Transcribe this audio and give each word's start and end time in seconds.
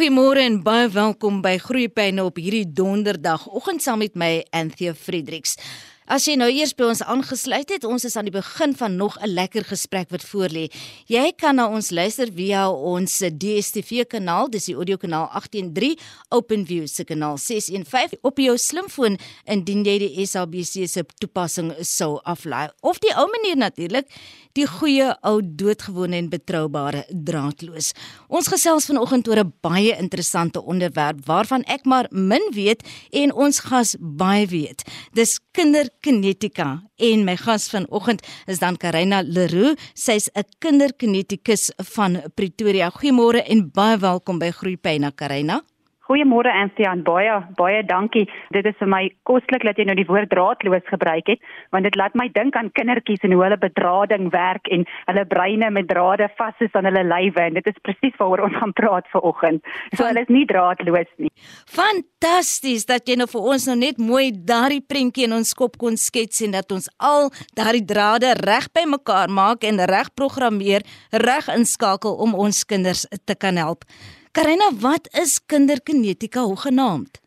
Goeiemôre 0.00 0.40
en 0.40 0.54
baie 0.64 0.86
welkom 0.88 1.42
by 1.44 1.58
Groeipyne 1.60 2.22
op 2.24 2.38
hierdie 2.40 2.64
donderdag. 2.64 3.42
Oggend 3.52 3.84
saam 3.84 4.00
met 4.00 4.14
my 4.16 4.38
Anthea 4.56 4.94
Fredericks. 4.96 5.58
As 6.10 6.24
jy 6.24 6.38
nou 6.40 6.48
eers 6.48 6.72
by 6.74 6.86
ons 6.88 7.02
aangesluit 7.04 7.68
het, 7.70 7.84
ons 7.84 8.06
is 8.08 8.16
aan 8.16 8.26
die 8.26 8.32
begin 8.32 8.72
van 8.74 8.96
nog 8.96 9.18
'n 9.20 9.28
lekker 9.28 9.62
gesprek 9.62 10.08
wat 10.10 10.24
voorlê. 10.24 10.72
Jy 11.06 11.32
kan 11.36 11.54
na 11.54 11.68
ons 11.68 11.90
luister 11.90 12.32
via 12.32 12.70
ons 12.70 13.18
DStv 13.18 14.08
kanaal, 14.08 14.48
dis 14.48 14.64
die 14.64 14.74
audio 14.74 14.96
kanaal 14.96 15.28
813, 15.36 15.98
OpenView 16.30 16.86
se 16.86 17.04
kanaal 17.04 17.36
615 17.38 18.18
op 18.22 18.38
jou 18.38 18.56
slimfoon 18.56 19.18
indien 19.44 19.84
jy 19.84 19.98
die 19.98 20.26
SABC 20.26 20.88
se 20.88 21.04
toepassing 21.18 21.74
sou 21.80 22.18
aflaai. 22.24 22.70
Of 22.80 22.98
die 22.98 23.14
ou 23.14 23.28
manier 23.28 23.56
natuurlik, 23.56 24.06
die 24.58 24.66
goeie 24.66 25.10
ou 25.26 25.40
doodgewone 25.42 26.16
en 26.16 26.28
betroubare 26.32 27.04
draadloos. 27.10 27.92
Ons 28.28 28.50
gesels 28.50 28.88
vanoggend 28.90 29.28
oor 29.28 29.40
'n 29.44 29.52
baie 29.62 29.96
interessante 29.96 30.62
onderwerp 30.62 31.26
waarvan 31.26 31.62
ek 31.64 31.84
maar 31.84 32.06
min 32.10 32.42
weet 32.52 32.82
en 33.10 33.32
ons 33.32 33.60
gas 33.60 33.96
baie 33.98 34.46
weet. 34.46 34.82
Dis 35.12 35.40
kinder 35.52 35.88
Kinetika 36.00 36.82
en 36.96 37.24
my 37.24 37.36
gas 37.36 37.68
vanoggend 37.68 38.22
is 38.46 38.58
dan 38.58 38.76
Karina 38.76 39.22
Leroux. 39.22 39.76
Sy's 39.94 40.28
'n 40.34 40.44
kinderkinetikus 40.58 41.70
van 41.76 42.22
Pretoria. 42.34 42.90
Goeiemôre 42.90 43.42
en 43.46 43.70
baie 43.70 43.98
welkom 43.98 44.38
by 44.38 44.50
Groepyna 44.50 45.10
Karina. 45.10 45.62
Goeiemôre 46.10 46.50
Anthea 46.50 46.90
en 46.90 47.04
baie 47.06 47.34
baie 47.54 47.84
dankie. 47.86 48.24
Dit 48.50 48.66
is 48.66 48.74
vir 48.80 48.88
my 48.90 49.02
koslik 49.28 49.62
dat 49.62 49.78
jy 49.78 49.84
nou 49.86 49.94
die 49.94 50.08
woord 50.08 50.32
draadloos 50.32 50.82
gebruik 50.90 51.30
het, 51.30 51.44
want 51.70 51.86
dit 51.86 51.94
laat 52.00 52.16
my 52.18 52.26
dink 52.34 52.58
aan 52.58 52.72
kindertjies 52.74 53.22
en 53.28 53.36
hoe 53.36 53.44
hulle 53.44 53.58
bedrading 53.62 54.26
werk 54.34 54.66
en 54.74 54.82
hulle 55.06 55.24
breine 55.30 55.70
met 55.70 55.86
drade 55.86 56.26
vas 56.40 56.66
is 56.66 56.74
aan 56.74 56.90
hulle 56.90 57.04
lywe 57.06 57.46
en 57.46 57.60
dit 57.60 57.70
is 57.70 57.78
presies 57.86 58.18
waaroor 58.18 58.48
ons 58.48 58.58
gaan 58.58 58.74
praat 58.82 59.06
vanoggend. 59.14 59.62
So 59.94 60.08
hulle 60.08 60.26
is 60.26 60.34
nie 60.34 60.42
draadloos 60.50 61.14
nie. 61.22 61.30
Fantasties 61.70 62.90
dat 62.90 63.06
jy 63.06 63.20
nou 63.22 63.30
vir 63.30 63.50
ons 63.54 63.70
nou 63.70 63.78
net 63.78 64.02
mooi 64.02 64.32
daardie 64.34 64.82
prentjie 64.82 65.30
in 65.30 65.38
ons 65.38 65.54
kop 65.54 65.78
kon 65.78 65.94
skets 65.94 66.42
en 66.42 66.58
dat 66.58 66.74
ons 66.74 66.90
al 66.98 67.30
daardie 67.54 67.86
drade 67.86 68.34
reg 68.42 68.72
bymekaar 68.74 69.30
maak 69.30 69.62
en 69.62 69.78
reg 69.86 70.10
programmeer, 70.18 70.82
reg 71.14 71.54
inskakel 71.54 72.18
om 72.18 72.34
ons 72.34 72.66
kinders 72.66 73.06
te 73.22 73.38
kan 73.38 73.54
help. 73.62 73.86
Karina, 74.32 74.70
wat 74.80 75.08
is 75.22 75.40
kinderkinetika 75.46 76.40
hoegenaamd? 76.40 77.20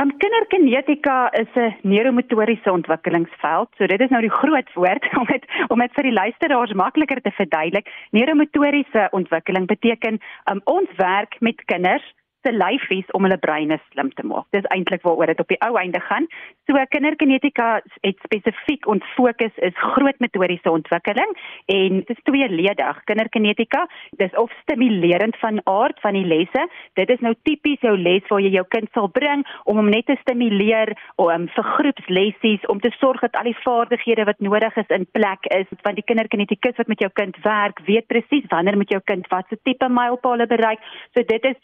Um, 0.00 0.12
kinderkinetika 0.16 1.32
is 1.32 1.52
'n 1.54 1.76
neuromotoriese 1.82 2.72
ontwikkelingsveld. 2.72 3.68
So 3.76 3.86
dit 3.86 4.00
is 4.00 4.08
nou 4.08 4.20
die 4.20 4.36
groot 4.40 4.72
woord 4.72 5.08
om 5.20 5.26
dit 5.26 5.44
om 5.68 5.78
dit 5.78 5.92
vir 5.92 6.02
die 6.02 6.12
luisteraars 6.12 6.72
makliker 6.72 7.20
te 7.20 7.30
verduidelik. 7.30 7.88
Neuromotoriese 8.10 9.08
ontwikkeling 9.10 9.66
beteken 9.66 10.18
um, 10.50 10.60
ons 10.64 10.88
werk 10.96 11.36
met 11.40 11.64
kinders 11.64 12.14
se 12.42 12.52
lyfies 12.52 13.08
om 13.16 13.26
hulle 13.26 13.38
breine 13.40 13.78
slim 13.90 14.10
te 14.16 14.24
maak. 14.26 14.46
Dis 14.54 14.66
eintlik 14.74 15.04
waaroor 15.06 15.32
dit 15.32 15.40
op 15.42 15.50
die 15.52 15.58
ou 15.66 15.74
einde 15.80 16.00
gaan. 16.06 16.26
So 16.68 16.80
kinderkinetika 16.94 17.68
het 18.04 18.20
spesifiek 18.24 18.86
ons 18.90 19.04
fokus 19.16 19.56
is 19.66 19.76
groot 19.94 20.18
motoriese 20.22 20.70
ontwikkeling 20.70 21.34
en 21.74 22.00
dit 22.00 22.12
is 22.14 22.22
tweeledig. 22.28 23.02
Kinderkinetika, 23.10 23.86
dis 24.20 24.36
of 24.40 24.52
stimulerend 24.62 25.36
van 25.42 25.60
aard 25.70 26.00
van 26.04 26.16
die 26.18 26.26
lesse. 26.26 26.66
Dit 26.98 27.10
is 27.12 27.22
nou 27.24 27.34
tipies 27.48 27.82
jou 27.84 27.96
les 27.98 28.24
waar 28.30 28.42
jy 28.44 28.54
jou 28.56 28.66
kind 28.72 28.88
sal 28.96 29.10
bring 29.12 29.44
om 29.64 29.80
hom 29.80 29.90
net 29.92 30.06
te 30.08 30.16
stimuleer 30.22 30.94
om 31.20 31.48
vir 31.54 31.68
groepslessies 31.76 32.66
om 32.72 32.80
te 32.80 32.92
sorg 32.98 33.24
dat 33.26 33.36
al 33.40 33.50
die 33.50 33.58
vaardighede 33.64 34.26
wat 34.28 34.40
nodig 34.44 34.76
is 34.80 34.94
in 34.96 35.06
plek 35.12 35.50
is. 35.56 35.68
Want 35.84 36.00
die 36.00 36.06
kinderkinetikus 36.06 36.78
wat 36.80 36.88
met 36.88 37.02
jou 37.04 37.10
kind 37.14 37.36
werk, 37.44 37.82
weet 37.86 38.08
presies 38.10 38.48
wanneer 38.48 38.78
met 38.78 38.92
jou 38.92 39.00
kind 39.04 39.28
watse 39.32 39.58
tipe 39.62 39.88
mylpale 39.88 40.46
bereik. 40.50 40.80
So 41.14 41.24
dit 41.26 41.44
is 41.44 41.58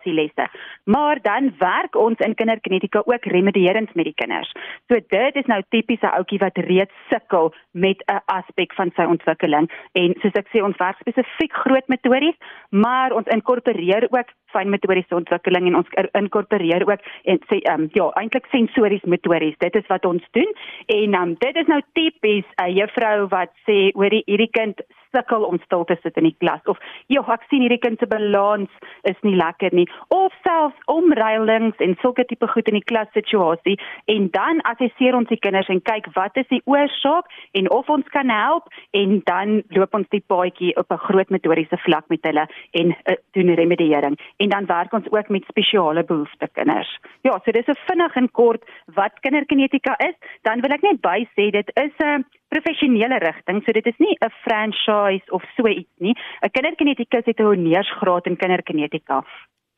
stimulasielesse. 0.00 0.48
Maar 0.84 1.18
dan 1.22 1.54
werk 1.58 1.96
ons 1.96 2.18
in 2.18 2.34
kinderkinetika 2.34 3.02
ook 3.04 3.24
remedierend 3.24 3.94
met 3.94 4.04
die 4.04 4.14
kinders. 4.14 4.52
So 4.88 4.98
dit 5.08 5.36
is 5.36 5.46
nou 5.46 5.62
tipiese 5.68 6.10
ouetjie 6.10 6.38
wat 6.38 6.56
reeds 6.56 6.94
sukkel 7.08 7.54
met 7.70 8.02
'n 8.06 8.20
aspek 8.24 8.74
van 8.74 8.90
sy 8.96 9.02
ontwikkeling 9.02 9.70
en 9.92 10.14
soos 10.20 10.32
ek 10.32 10.48
sê 10.48 10.62
ons 10.62 10.76
werk 10.76 10.98
spesifiek 10.98 11.52
groot 11.52 11.88
metories, 11.88 12.36
maar 12.70 13.12
ons 13.12 13.26
inkorporeer 13.26 14.06
ook 14.10 14.28
fyn 14.46 14.70
metodiese 14.70 15.14
ontwikkeling 15.14 15.66
en 15.66 15.76
ons 15.76 15.88
inkorporeer 16.12 16.82
ook 16.90 17.00
en 17.24 17.38
sê 17.48 17.60
um, 17.72 17.88
ja, 17.92 18.10
eintlik 18.14 18.46
sensories 18.50 19.02
metories. 19.02 19.58
Dit 19.58 19.74
is 19.74 19.86
wat 19.86 20.04
ons 20.04 20.22
doen. 20.30 20.52
En 20.86 21.14
um, 21.14 21.34
dit 21.38 21.56
is 21.56 21.66
nou 21.66 21.80
tipies 21.92 22.44
'n 22.44 22.62
uh, 22.62 22.76
juffrou 22.76 23.28
wat 23.28 23.50
sê 23.66 23.90
oor 23.94 24.10
hierdie 24.10 24.50
kind 24.50 24.80
sukkel 25.14 25.44
om 25.44 25.58
stil 25.64 25.84
te 25.84 25.96
sit 26.02 26.16
in 26.16 26.28
die 26.28 26.36
klas 26.38 26.64
of 26.70 26.78
jy 27.12 27.22
ek 27.34 27.46
sien 27.50 27.62
hierdie 27.64 27.80
kind 27.82 27.98
se 28.00 28.08
balans 28.10 28.70
is 29.08 29.18
nie 29.26 29.36
lekker 29.38 29.74
nie. 29.76 29.86
Of 30.14 30.34
selfs 30.46 30.78
omruilings 30.90 31.78
en 31.84 31.96
sulke 32.02 32.24
tipe 32.28 32.48
goed 32.50 32.68
in 32.70 32.78
die 32.78 32.86
klas 32.92 33.10
situasie 33.16 33.76
en 34.12 34.28
dan 34.34 34.62
assesseer 34.70 35.16
ons 35.18 35.30
die 35.30 35.40
kinders 35.40 35.70
en 35.72 35.82
kyk 35.86 36.10
wat 36.16 36.36
is 36.40 36.48
die 36.50 36.62
oorsaak 36.70 37.30
en 37.58 37.70
of 37.70 37.88
ons 37.92 38.08
kan 38.14 38.32
help 38.32 38.70
en 38.96 39.20
dan 39.30 39.60
loop 39.76 39.94
ons 39.94 40.10
die 40.14 40.24
paadjie 40.32 40.74
op 40.80 40.90
'n 40.90 41.04
groot 41.06 41.30
metodiese 41.30 41.78
vlak 41.86 42.08
met 42.08 42.24
hulle 42.24 42.46
en 42.72 42.90
uh, 42.90 43.16
doen 43.32 43.54
remediering. 43.54 44.18
En 44.38 44.48
dan 44.48 44.66
werk 44.66 44.92
ons 44.92 45.10
ook 45.10 45.28
met 45.28 45.44
spesiale 45.48 46.04
behoeftes 46.04 46.52
kinders. 46.52 46.98
Ja, 47.22 47.38
so 47.44 47.52
dis 47.52 47.66
'n 47.66 47.78
vinnig 47.86 48.16
en 48.16 48.30
kort 48.30 48.62
wat 48.94 49.20
kinderkinetika 49.20 49.94
is, 49.98 50.16
dan 50.42 50.60
wil 50.60 50.72
ek 50.72 50.82
net 50.82 51.00
by 51.00 51.26
sê 51.36 51.50
dit 51.50 51.70
is 51.74 51.94
'n 51.98 52.06
uh, 52.06 52.24
professionele 52.52 53.18
rigting. 53.18 53.62
So 53.64 53.72
dit 53.72 53.86
is 53.86 53.98
nie 53.98 54.16
'n 54.20 54.32
franchise 54.44 55.26
of 55.36 55.42
so 55.56 55.66
iets 55.66 55.96
nie. 55.98 56.14
'n 56.42 56.50
Kinderkinetikus 56.50 57.24
het 57.24 57.40
'n 57.40 57.50
honeursgraad 57.50 58.26
in 58.26 58.36
kinderkinetika. 58.36 59.24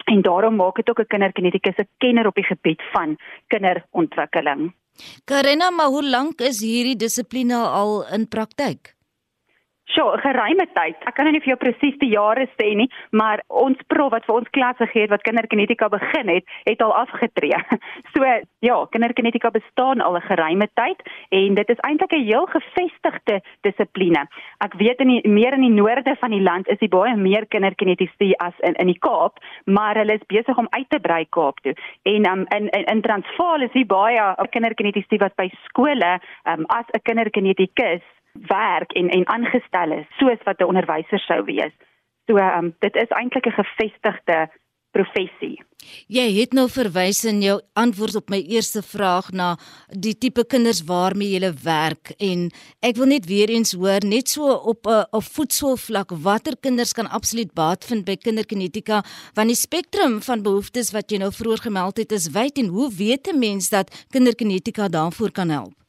En 0.05 0.23
daarom 0.23 0.57
maak 0.57 0.77
dit 0.77 0.91
ook 0.91 1.01
'n 1.01 1.13
kinderkinetikus 1.15 1.77
'n 1.79 1.89
kenner 1.99 2.27
op 2.27 2.35
die 2.35 2.45
gebied 2.45 2.83
van 2.93 3.17
kinderontwikkeling. 3.47 4.73
Karina, 5.25 5.71
maar 5.71 5.87
hoe 5.87 6.09
lank 6.09 6.41
is 6.41 6.61
hierdie 6.61 6.97
dissipline 6.97 7.57
al 7.57 8.07
in 8.15 8.29
praktyk? 8.29 8.95
So, 9.93 10.09
geruime 10.23 10.65
tyd. 10.73 10.97
Ek 11.05 11.17
kan 11.19 11.29
nie 11.29 11.41
vir 11.43 11.53
jou 11.53 11.59
presies 11.61 11.97
die 12.01 12.13
jare 12.15 12.47
sê 12.57 12.71
nie, 12.79 12.87
maar 13.13 13.43
ons 13.63 13.81
prof 13.93 14.13
wat 14.15 14.25
vir 14.25 14.39
ons 14.39 14.53
klasse 14.57 14.87
gee 14.89 15.09
wat 15.13 15.25
kinderkinetika 15.27 15.91
begin 15.93 16.31
het, 16.33 16.47
het 16.69 16.85
al 16.85 16.95
afgetree. 17.05 17.59
So, 18.13 18.29
ja, 18.65 18.77
kinderkinetika 18.93 19.51
bestaan 19.53 20.01
al 20.05 20.17
'n 20.17 20.27
geruime 20.29 20.69
tyd 20.77 21.01
en 21.31 21.55
dit 21.55 21.69
is 21.71 21.81
eintlik 21.89 22.13
'n 22.13 22.25
heel 22.25 22.47
gevestigde 22.47 23.41
dissipline. 23.63 24.27
Ek 24.61 24.75
weet 24.75 25.01
in 25.01 25.09
die 25.09 25.29
meer 25.29 25.55
in 25.55 25.65
die 25.65 25.77
noorde 25.83 26.17
van 26.21 26.31
die 26.31 26.43
land 26.43 26.69
is 26.69 26.79
die 26.79 26.89
baie 26.89 27.17
meer 27.17 27.47
kinderkinetici 27.47 28.33
as 28.39 28.57
in 28.61 28.75
in 28.75 28.87
die 28.87 28.99
Kaap, 28.99 29.39
maar 29.65 29.97
hulle 29.97 30.15
is 30.15 30.27
besig 30.27 30.57
om 30.57 30.69
uit 30.71 30.89
te 30.89 31.01
brei 31.01 31.25
Kaap 31.29 31.61
toe. 31.61 31.75
En 32.03 32.27
um, 32.31 32.47
in 32.49 32.69
in 32.69 32.85
in 32.85 33.03
Transvaal 33.03 33.63
is 33.63 33.73
die 33.73 33.87
baie 33.87 34.35
kinderkinetici 34.51 35.17
wat 35.19 35.37
by 35.37 35.49
skole 35.65 36.21
um, 36.45 36.65
as 36.69 36.87
'n 36.93 37.03
kinderkinetikus 37.03 38.03
werk 38.33 38.93
en 38.93 39.09
en 39.09 39.29
aangestel 39.29 39.93
is 39.93 40.07
soos 40.19 40.43
wat 40.45 40.61
'n 40.61 40.71
onderwyser 40.73 41.19
sou 41.19 41.45
wees. 41.45 41.75
So 42.27 42.37
um, 42.37 42.75
dit 42.79 42.95
is 42.97 43.09
eintlik 43.09 43.47
'n 43.47 43.61
gevestigde 43.63 44.51
professie. 44.93 45.63
Jy 46.13 46.27
het 46.37 46.53
nou 46.55 46.69
verwys 46.71 47.25
in 47.27 47.41
jou 47.43 47.57
antwoord 47.79 48.21
op 48.21 48.31
my 48.31 48.39
eerste 48.55 48.83
vraag 48.87 49.33
na 49.35 49.57
die 49.89 50.15
tipe 50.15 50.45
kinders 50.45 50.85
waarmee 50.87 51.33
jy 51.35 51.51
werk 51.65 52.13
en 52.23 52.51
ek 52.81 52.97
wil 53.01 53.11
net 53.11 53.27
weer 53.27 53.51
eens 53.51 53.75
hoor 53.75 54.05
net 54.07 54.29
so 54.29 54.53
op 54.73 54.87
'n 54.87 55.05
op 55.11 55.25
voetsoolvlak 55.25 56.11
watter 56.23 56.57
kinders 56.61 56.93
kan 56.93 57.11
absoluut 57.11 57.53
baat 57.55 57.85
vind 57.85 58.05
by 58.05 58.17
kinderkinetika 58.17 59.03
want 59.35 59.49
die 59.49 59.57
spektrum 59.57 60.23
van 60.23 60.43
behoeftes 60.43 60.93
wat 60.93 61.11
jy 61.11 61.19
nou 61.19 61.33
vroeër 61.33 61.63
gemeld 61.69 61.97
het 61.97 62.13
is 62.13 62.31
wyd 62.31 62.59
en 62.59 62.67
hoe 62.67 62.91
weet 62.93 63.27
'n 63.29 63.39
mens 63.39 63.69
dat 63.71 64.07
kinderkinetika 64.11 64.89
daarvoor 64.89 65.33
kan 65.33 65.49
help? 65.49 65.82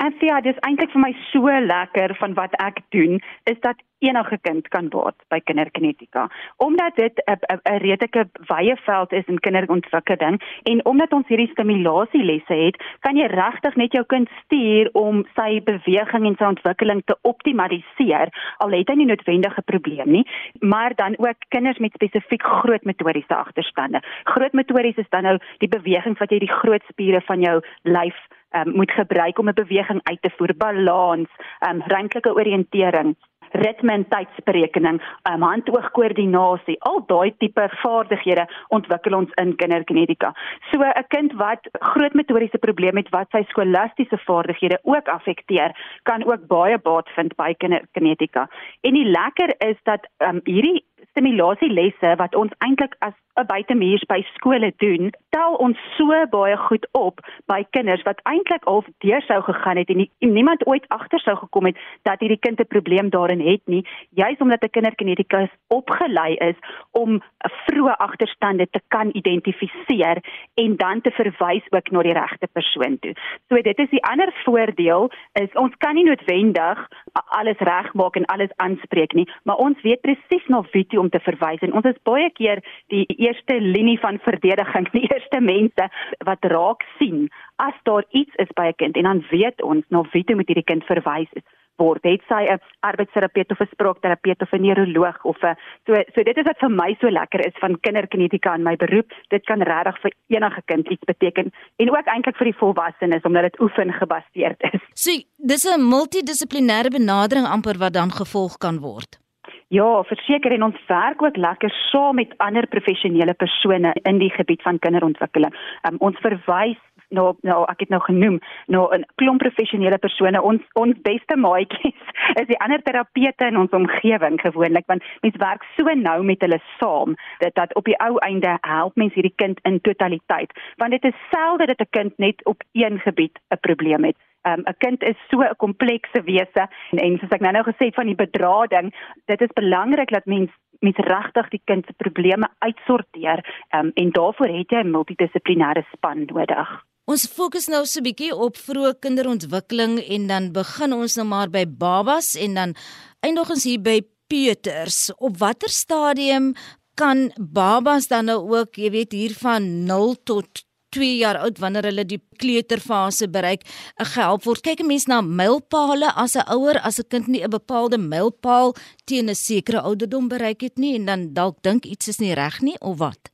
En 0.00 0.14
ja, 0.18 0.40
dis 0.40 0.58
eintlik 0.64 0.94
vir 0.94 1.02
my 1.02 1.10
so 1.28 1.52
lekker 1.66 2.14
van 2.16 2.32
wat 2.38 2.54
ek 2.64 2.78
doen, 2.94 3.18
is 3.50 3.58
dat 3.60 3.76
enige 4.00 4.38
kind 4.40 4.68
kan 4.72 4.88
baat 4.88 5.16
by 5.28 5.40
kinderkinetika. 5.44 6.22
Omdat 6.56 6.96
dit 6.96 7.20
'n 7.26 7.76
redelike 7.84 8.24
wye 8.48 8.76
veld 8.86 9.12
is 9.12 9.26
in 9.26 9.38
kinderontwikkeling 9.38 10.40
en 10.62 10.84
omdat 10.84 11.12
ons 11.12 11.28
hierdie 11.28 11.50
stimulasielesse 11.52 12.54
het, 12.54 12.80
kan 13.00 13.16
jy 13.16 13.26
regtig 13.26 13.76
net 13.76 13.92
jou 13.92 14.04
kind 14.04 14.28
stuur 14.44 14.88
om 14.92 15.26
sy 15.34 15.60
beweging 15.62 16.26
en 16.26 16.36
sy 16.36 16.44
ontwikkeling 16.44 17.02
te 17.04 17.18
optimaliseer. 17.22 18.28
Al 18.56 18.70
het 18.70 18.88
hy 18.88 18.94
nie 18.94 19.06
noodwendige 19.06 19.62
probleem 19.62 20.10
nie, 20.10 20.26
maar 20.60 20.94
dan 20.94 21.14
ook 21.18 21.36
kinders 21.48 21.78
met 21.78 21.92
spesifiek 21.92 22.42
groot 22.42 22.84
motoriese 22.84 23.36
agterstande. 23.36 24.00
Groot 24.24 24.52
motories 24.52 24.96
is 24.96 25.08
dan 25.08 25.22
nou 25.22 25.38
die 25.58 25.68
bewegings 25.68 26.18
wat 26.18 26.30
jy 26.30 26.38
die 26.38 26.56
groot 26.60 26.82
spiere 26.88 27.20
van 27.20 27.40
jou 27.40 27.60
lyf 27.82 28.16
um, 28.50 28.72
moet 28.76 28.90
gebruik 28.90 29.38
om 29.38 29.48
'n 29.48 29.54
beweging 29.54 30.00
uit 30.02 30.22
te 30.22 30.30
voer, 30.36 30.54
balans, 30.56 31.28
um, 31.68 31.82
ruimtelike 31.86 32.34
oriëntering, 32.34 33.16
ritme 33.50 33.92
en 33.92 34.08
tydsberekening, 34.08 35.00
um, 35.30 35.42
hand-oog-koördinasie, 35.42 36.76
al 36.86 37.02
daai 37.06 37.34
tipe 37.38 37.68
vaardighede 37.82 38.46
ontwikkel 38.68 39.16
ons 39.16 39.32
in 39.42 39.56
kinderkinetika. 39.56 40.32
So 40.70 40.82
'n 40.82 41.04
kind 41.08 41.32
wat 41.32 41.68
groot 41.72 42.14
motoriese 42.14 42.58
probleme 42.58 43.00
het 43.00 43.08
wat 43.08 43.30
sy 43.30 43.42
skolastiese 43.48 44.18
vaardighede 44.18 44.78
ook 44.82 45.08
affekteer, 45.08 45.74
kan 46.02 46.24
ook 46.24 46.46
baie 46.46 46.78
baat 46.78 47.08
vind 47.08 47.34
by 47.36 47.54
kinderkinetika. 47.54 48.48
En 48.80 48.94
die 48.94 49.04
lekker 49.04 49.54
is 49.58 49.76
dat 49.82 50.06
um, 50.18 50.40
hierdie 50.44 50.84
stimulasielesse 51.10 52.14
wat 52.16 52.34
ons 52.34 52.52
eintlik 52.58 52.94
as 52.98 53.14
buitemuurs 53.46 54.04
by 54.10 54.20
skole 54.34 54.72
doen, 54.76 55.10
tel 55.34 55.54
ons 55.62 55.78
so 55.96 56.14
baie 56.30 56.56
goed 56.56 56.86
op 56.98 57.20
by 57.50 57.62
kinders 57.70 58.02
wat 58.08 58.20
eintlik 58.28 58.64
half 58.64 58.86
deur 59.04 59.22
sou 59.26 59.40
gegaan 59.42 59.80
het 59.80 59.90
en, 59.92 60.02
nie, 60.02 60.10
niemand 60.18 60.66
ooit 60.66 60.84
agter 60.88 61.20
sou 61.20 61.36
gekom 61.36 61.70
het 61.70 61.78
dat 62.08 62.20
hierdie 62.20 62.40
kind 62.40 62.60
'n 62.60 62.66
probleem 62.66 63.10
daarin 63.10 63.40
het 63.40 63.62
nie, 63.66 63.86
juis 64.10 64.38
omdat 64.38 64.62
'n 64.62 64.70
kinderkinetikus 64.70 65.50
opgelei 65.68 66.34
is 66.34 66.56
om 66.90 67.20
vroeë 67.66 67.96
agterstande 67.96 68.66
te 68.70 68.80
kan 68.88 69.10
identifiseer 69.12 70.22
en 70.54 70.76
dan 70.76 71.00
te 71.00 71.10
verwys 71.10 71.64
ook 71.70 71.90
na 71.90 72.02
die 72.02 72.12
regte 72.12 72.48
persoon 72.52 72.98
toe. 72.98 73.14
So 73.48 73.60
dit 73.62 73.78
is 73.78 73.90
die 73.90 74.04
ander 74.04 74.32
voordeel 74.44 75.10
is 75.32 75.52
ons 75.52 75.74
kan 75.78 75.94
nie 75.94 76.04
noodwendig 76.04 76.88
alles 77.12 77.58
regmaak 77.58 78.16
en 78.16 78.26
alles 78.26 78.52
aanspreek 78.56 79.12
nie, 79.12 79.28
maar 79.44 79.56
ons 79.56 79.80
weet 79.82 80.00
presies 80.00 80.46
na 80.46 80.62
wie 80.72 80.86
toe 80.86 81.00
om 81.00 81.08
te 81.08 81.20
verwys 81.20 81.60
en 81.60 81.72
ons 81.72 81.84
is 81.84 82.02
baie 82.02 82.30
keer 82.30 82.62
die 82.92 83.06
eerste 83.30 83.60
linie 83.60 83.98
van 84.02 84.18
verdediging, 84.26 84.90
die 84.96 85.06
eerste 85.14 85.40
mense 85.40 85.88
wat 86.28 86.50
raak 86.54 86.84
sien 86.98 87.28
as 87.62 87.76
daar 87.88 88.04
iets 88.10 88.34
is 88.42 88.52
by 88.58 88.68
'n 88.72 88.78
kind 88.82 88.96
en 88.96 89.08
dan 89.10 89.24
weet 89.30 89.62
ons 89.62 89.84
na 89.88 90.02
wie 90.12 90.24
toe 90.24 90.36
moet 90.36 90.48
hierdie 90.50 90.70
kind 90.72 90.84
verwys 90.84 91.32
word. 91.80 92.04
Het 92.04 92.22
sy 92.28 92.42
'n 92.52 92.60
arbeidsterapeut 92.90 93.50
of 93.50 93.60
'n 93.60 93.72
spraakterapeut 93.74 94.40
of 94.44 94.52
'n 94.52 94.62
neuroloog 94.66 95.24
of 95.24 95.38
'n 95.42 95.56
so 95.86 95.92
so 96.14 96.22
dit 96.22 96.36
is 96.36 96.48
wat 96.50 96.58
vir 96.58 96.70
my 96.82 96.90
so 97.00 97.08
lekker 97.10 97.46
is 97.46 97.56
van 97.60 97.80
kinderkinetika 97.80 98.54
in 98.54 98.62
my 98.68 98.76
beroep. 98.76 99.10
Dit 99.28 99.44
kan 99.44 99.62
regtig 99.62 100.00
vir 100.02 100.12
enige 100.36 100.62
kind 100.64 100.88
iets 100.88 101.04
beteken 101.04 101.52
en 101.76 101.90
ook 101.90 102.06
eintlik 102.06 102.36
vir 102.36 102.50
die 102.50 102.60
volwassenes 102.62 103.22
omdat 103.22 103.42
dit 103.42 103.60
oefen 103.60 103.92
gebaseerd 103.92 104.60
is. 104.72 104.80
So 104.94 105.10
dis 105.36 105.64
'n 105.64 105.88
multidissiplinêre 105.94 106.90
benadering 106.90 107.46
amper 107.46 107.78
wat 107.78 107.92
dan 107.92 108.10
gevolg 108.10 108.58
kan 108.58 108.78
word. 108.78 109.29
Ja, 109.70 110.02
verseker 110.02 110.50
en 110.50 110.64
ons 110.66 110.78
werk 110.88 111.20
ook 111.22 111.36
lekker 111.36 111.70
saam 111.70 112.16
met 112.18 112.32
ander 112.42 112.66
professionele 112.66 113.34
persone 113.38 113.92
in 114.02 114.16
die 114.18 114.30
gebied 114.34 114.62
van 114.66 114.80
kinderontwikkeling. 114.82 115.54
Um, 115.86 116.00
ons 116.08 116.16
verwys 116.24 116.80
nou 117.14 117.36
nou 117.46 117.58
ek 117.70 117.84
het 117.84 117.92
nou 117.94 118.00
genoem 118.02 118.40
nou 118.66 118.88
'n 118.96 119.04
klomp 119.22 119.38
professionele 119.38 119.98
persone. 119.98 120.42
Ons 120.42 120.62
ons 120.74 120.96
beste 121.02 121.36
maatjies 121.36 122.02
is 122.40 122.48
die 122.50 122.58
ander 122.58 122.82
terapeute 122.82 123.46
in 123.46 123.58
ons 123.62 123.70
omgewing 123.70 124.40
gewoonlik 124.40 124.86
want 124.86 125.06
mens 125.22 125.36
werk 125.36 125.62
so 125.76 125.94
nou 125.94 126.22
met 126.24 126.40
hulle 126.40 126.58
saam 126.80 127.14
dat 127.38 127.54
dat 127.54 127.74
op 127.74 127.84
die 127.84 127.98
ou 127.98 128.18
einde 128.18 128.58
help 128.60 128.96
mens 128.96 129.14
hierdie 129.14 129.36
kind 129.36 129.60
in 129.62 129.80
totaliteit. 129.80 130.50
Want 130.76 130.90
dit 130.90 131.04
is 131.04 131.26
selde 131.30 131.66
dat 131.66 131.80
'n 131.80 131.90
kind 131.90 132.18
net 132.18 132.44
op 132.44 132.62
een 132.72 132.98
gebied 132.98 133.38
'n 133.50 133.60
probleem 133.60 134.04
het 134.04 134.16
Um, 134.48 134.62
'n 134.64 134.76
kind 134.78 135.02
is 135.02 135.16
so 135.30 135.42
'n 135.42 135.56
komplekse 135.56 136.22
wese 136.24 136.68
en, 136.90 136.98
en 136.98 137.18
soos 137.18 137.30
ek 137.30 137.40
nou 137.40 137.52
nou 137.52 137.64
gesê 137.64 137.90
het 137.90 137.94
van 137.94 138.06
die 138.06 138.16
bedrading, 138.16 138.92
dit 139.26 139.40
is 139.40 139.52
belangrik 139.54 140.10
dat 140.10 140.24
mens 140.24 140.50
mens 140.80 140.96
regtig 140.96 141.48
die 141.48 141.62
kind 141.64 141.84
se 141.86 141.92
probleme 141.92 142.48
uitsorteer 142.58 143.44
um, 143.76 143.90
en 143.94 144.10
daarvoor 144.10 144.48
het 144.48 144.70
jy 144.70 144.80
'n 144.82 144.94
multidissiplinêre 144.96 145.84
span 145.92 146.24
nodig. 146.24 146.68
Ons 147.04 147.26
fokus 147.26 147.66
nou 147.68 147.84
so 147.84 148.00
'n 148.00 148.06
bietjie 148.08 148.34
op 148.34 148.56
vroeë 148.56 148.98
kinderontwikkeling 149.04 149.98
en 150.14 150.26
dan 150.26 150.52
begin 150.52 150.92
ons 150.92 151.16
nou 151.16 151.26
maar 151.26 151.50
by 151.50 151.64
babas 151.66 152.34
en 152.34 152.54
dan 152.54 152.74
eindig 153.20 153.50
ons 153.50 153.64
hier 153.64 153.82
by 153.82 154.00
peuters. 154.28 155.12
Op 155.18 155.36
watter 155.36 155.68
stadium 155.68 156.54
kan 156.94 157.32
babas 157.38 158.08
dan 158.08 158.24
nou 158.24 158.40
ook, 158.56 158.76
jy 158.76 158.90
weet, 158.90 159.12
hier 159.12 159.34
van 159.34 159.84
0 159.84 160.14
tot 160.24 160.69
2 160.90 161.16
jaar 161.18 161.38
oud 161.38 161.58
wanneer 161.58 161.84
hulle 161.90 162.04
die 162.04 162.20
kleuterfase 162.40 163.28
bereik, 163.30 163.62
gehelp 163.96 164.44
word. 164.44 164.62
Kyk 164.62 164.80
'n 164.80 164.86
mens 164.86 165.06
na 165.06 165.20
mylpale 165.20 166.12
as 166.14 166.36
'n 166.36 166.48
ouer 166.50 166.78
as 166.82 166.98
'n 166.98 167.08
kind 167.08 167.26
nie 167.28 167.42
'n 167.42 167.50
bepaalde 167.50 167.98
mylpaal 167.98 168.74
teen 169.06 169.28
'n 169.28 169.34
sekere 169.34 169.80
ouderdom 169.80 170.28
bereik 170.28 170.60
het 170.60 170.78
nie 170.78 170.94
en 170.94 171.04
dan 171.06 171.32
dalk 171.34 171.62
dink 171.62 171.84
iets 171.84 172.08
is 172.08 172.18
nie 172.18 172.34
reg 172.34 172.60
nie 172.60 172.78
of 172.80 172.98
wat? 172.98 173.30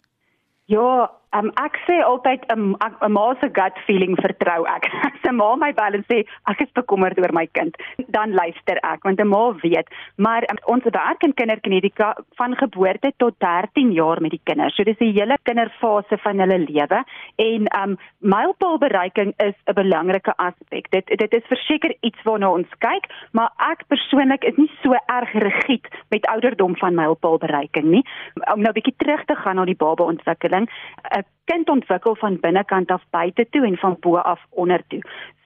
Ja, 0.67 1.11
Um, 1.37 1.50
ek 1.61 1.77
sê 1.85 1.97
altyd 2.00 2.44
'n 2.49 2.77
'n 2.81 3.12
ma 3.12 3.35
se 3.41 3.49
gut 3.49 3.77
feeling 3.87 4.17
vertrou 4.17 4.65
ek. 4.65 4.88
As 5.09 5.25
'n 5.25 5.37
ma 5.37 5.56
my 5.56 5.73
bel 5.73 5.94
en 5.99 6.05
sê 6.09 6.25
ek 6.49 6.61
is 6.65 6.73
bekommerd 6.73 7.19
oor 7.19 7.33
my 7.33 7.47
kind, 7.53 7.77
dan 8.09 8.33
luister 8.33 8.79
ek 8.83 9.05
want 9.05 9.21
'n 9.21 9.29
ma 9.29 9.53
weet. 9.62 9.88
Maar 10.17 10.43
um, 10.50 10.59
ons 10.75 10.85
werk 10.85 11.23
in 11.23 11.35
kinderkinetika 11.35 12.17
van 12.37 12.56
geboorte 12.56 13.12
tot 13.17 13.35
13 13.41 13.93
jaar 13.93 14.21
met 14.21 14.31
die 14.31 14.41
kinders. 14.44 14.75
So 14.77 14.85
dis 14.85 14.99
die 14.99 15.12
hele 15.12 15.37
kinderfase 15.43 16.17
van 16.19 16.38
hulle 16.38 16.59
lewe 16.59 17.05
en 17.37 17.69
um 17.83 17.99
mylpaalbereiking 18.21 19.35
is 19.49 19.56
'n 19.67 19.75
belangrike 19.75 20.33
aspek. 20.37 20.91
Dit 20.91 21.06
dit 21.06 21.33
is 21.35 21.47
verseker 21.49 21.94
iets 22.00 22.23
waarna 22.23 22.50
ons 22.50 22.71
kyk, 22.79 23.05
maar 23.33 23.50
ek 23.59 23.85
persoonlik 23.88 24.44
is 24.44 24.56
nie 24.56 24.71
so 24.83 24.93
erg 24.93 25.33
rigied 25.33 25.87
met 26.11 26.27
ouderdom 26.27 26.77
van 26.77 26.94
mylpaalbereiking 26.94 27.85
nie. 27.85 28.05
Om 28.55 28.61
nou 28.61 28.73
'n 28.73 28.79
bietjie 28.81 28.97
terug 28.97 29.25
te 29.25 29.35
gaan 29.35 29.56
na 29.56 29.65
die 29.65 29.77
baba 29.77 30.05
ontwikkeling. 30.05 30.69
'n 31.26 31.52
kind 31.52 31.69
ontwikkel 31.69 32.17
van 32.17 32.40
binnekant 32.40 32.90
af 32.90 33.02
buite 33.11 33.46
toe 33.50 33.67
en 33.67 33.76
van 33.76 33.96
bo 34.00 34.17
af 34.17 34.40
onder 34.50 34.82
toe. 34.88 35.02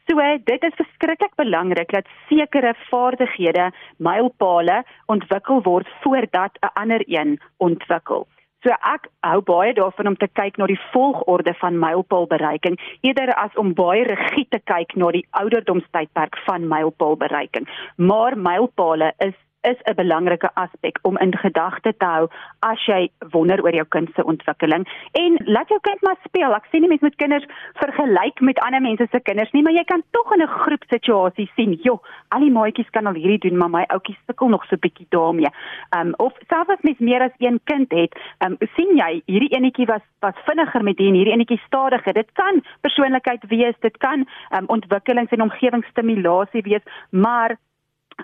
So 0.06 0.16
dit 0.44 0.62
is 0.62 0.74
verskriklik 0.74 1.34
belangrik 1.34 1.90
dat 1.92 2.06
sekere 2.28 2.74
vaardighede, 2.90 3.70
mylpale 3.96 4.84
ontwikkel 5.06 5.62
word 5.62 5.88
voordat 6.00 6.58
'n 6.60 6.70
ander 6.74 7.02
een 7.06 7.40
ontwikkel. 7.56 8.26
So 8.60 8.68
ek 8.68 9.06
hou 9.24 9.40
baie 9.40 9.72
daarvan 9.74 10.06
om 10.06 10.16
te 10.16 10.28
kyk 10.28 10.58
na 10.60 10.66
die 10.66 10.80
volgorde 10.92 11.54
van 11.54 11.78
mylpaalbereiking 11.78 12.76
eerder 13.00 13.32
as 13.34 13.54
om 13.54 13.72
baie 13.74 14.02
rigied 14.04 14.50
te 14.50 14.60
kyk 14.72 14.96
na 15.00 15.10
die 15.16 15.26
ouderdomstydperk 15.30 16.36
van 16.44 16.68
mylpaalbereiking. 16.68 17.68
Maar 17.96 18.36
mylpale 18.38 19.12
is 19.18 19.34
is 19.62 19.76
'n 19.84 19.94
belangrike 19.94 20.50
aspek 20.54 20.98
om 21.02 21.18
in 21.18 21.36
gedagte 21.36 21.94
te 21.96 22.04
hou 22.04 22.28
as 22.58 22.86
jy 22.86 23.10
wonder 23.30 23.62
oor 23.62 23.74
jou 23.74 23.84
kind 23.88 24.08
se 24.14 24.24
ontwikkeling 24.24 24.88
en 25.12 25.38
laat 25.44 25.68
jou 25.68 25.80
kind 25.80 26.02
maar 26.02 26.16
speel. 26.24 26.54
Ek 26.54 26.66
sê 26.66 26.80
nie 26.80 26.88
mens 26.88 27.00
moet 27.00 27.16
kinders 27.16 27.46
vergelyk 27.74 28.40
met 28.40 28.58
ander 28.58 28.80
mense 28.80 29.06
se 29.10 29.20
kinders 29.20 29.52
nie, 29.52 29.62
maar 29.62 29.72
jy 29.72 29.84
kan 29.84 30.02
tog 30.10 30.32
in 30.32 30.42
'n 30.42 30.46
groepsituasie 30.48 31.50
sien, 31.56 31.72
joh, 31.72 32.00
al 32.28 32.40
die 32.40 32.50
maatjies 32.50 32.90
kan 32.90 33.06
al 33.06 33.14
hierdie 33.14 33.50
doen, 33.50 33.58
maar 33.58 33.70
my 33.70 33.84
ouetjie 33.88 34.16
sukkel 34.26 34.48
nog 34.48 34.64
so 34.64 34.76
bietjie 34.76 35.06
daarmee. 35.08 35.50
Um 35.96 36.14
of 36.16 36.32
selfs 36.48 36.70
as 36.70 36.82
mens 36.82 36.98
meer 36.98 37.22
as 37.22 37.36
een 37.38 37.60
kind 37.64 37.90
het, 37.90 38.12
um 38.44 38.56
sien 38.76 38.96
jy 38.96 39.22
hierdie 39.26 39.56
enetjie 39.56 39.86
was 39.86 40.02
was 40.20 40.34
vinniger 40.44 40.82
met 40.82 40.98
hier 40.98 41.08
en 41.08 41.14
hierdie 41.14 41.34
enetjie 41.34 41.60
stadiger. 41.66 42.12
Dit 42.12 42.32
kan 42.32 42.62
persoonlikheid 42.80 43.44
wees, 43.48 43.74
dit 43.80 43.96
kan 43.98 44.26
um 44.50 44.66
ontwikkelings 44.66 45.30
en 45.30 45.42
omgewingsstimulasie 45.42 46.62
wees, 46.62 46.82
maar 47.10 47.56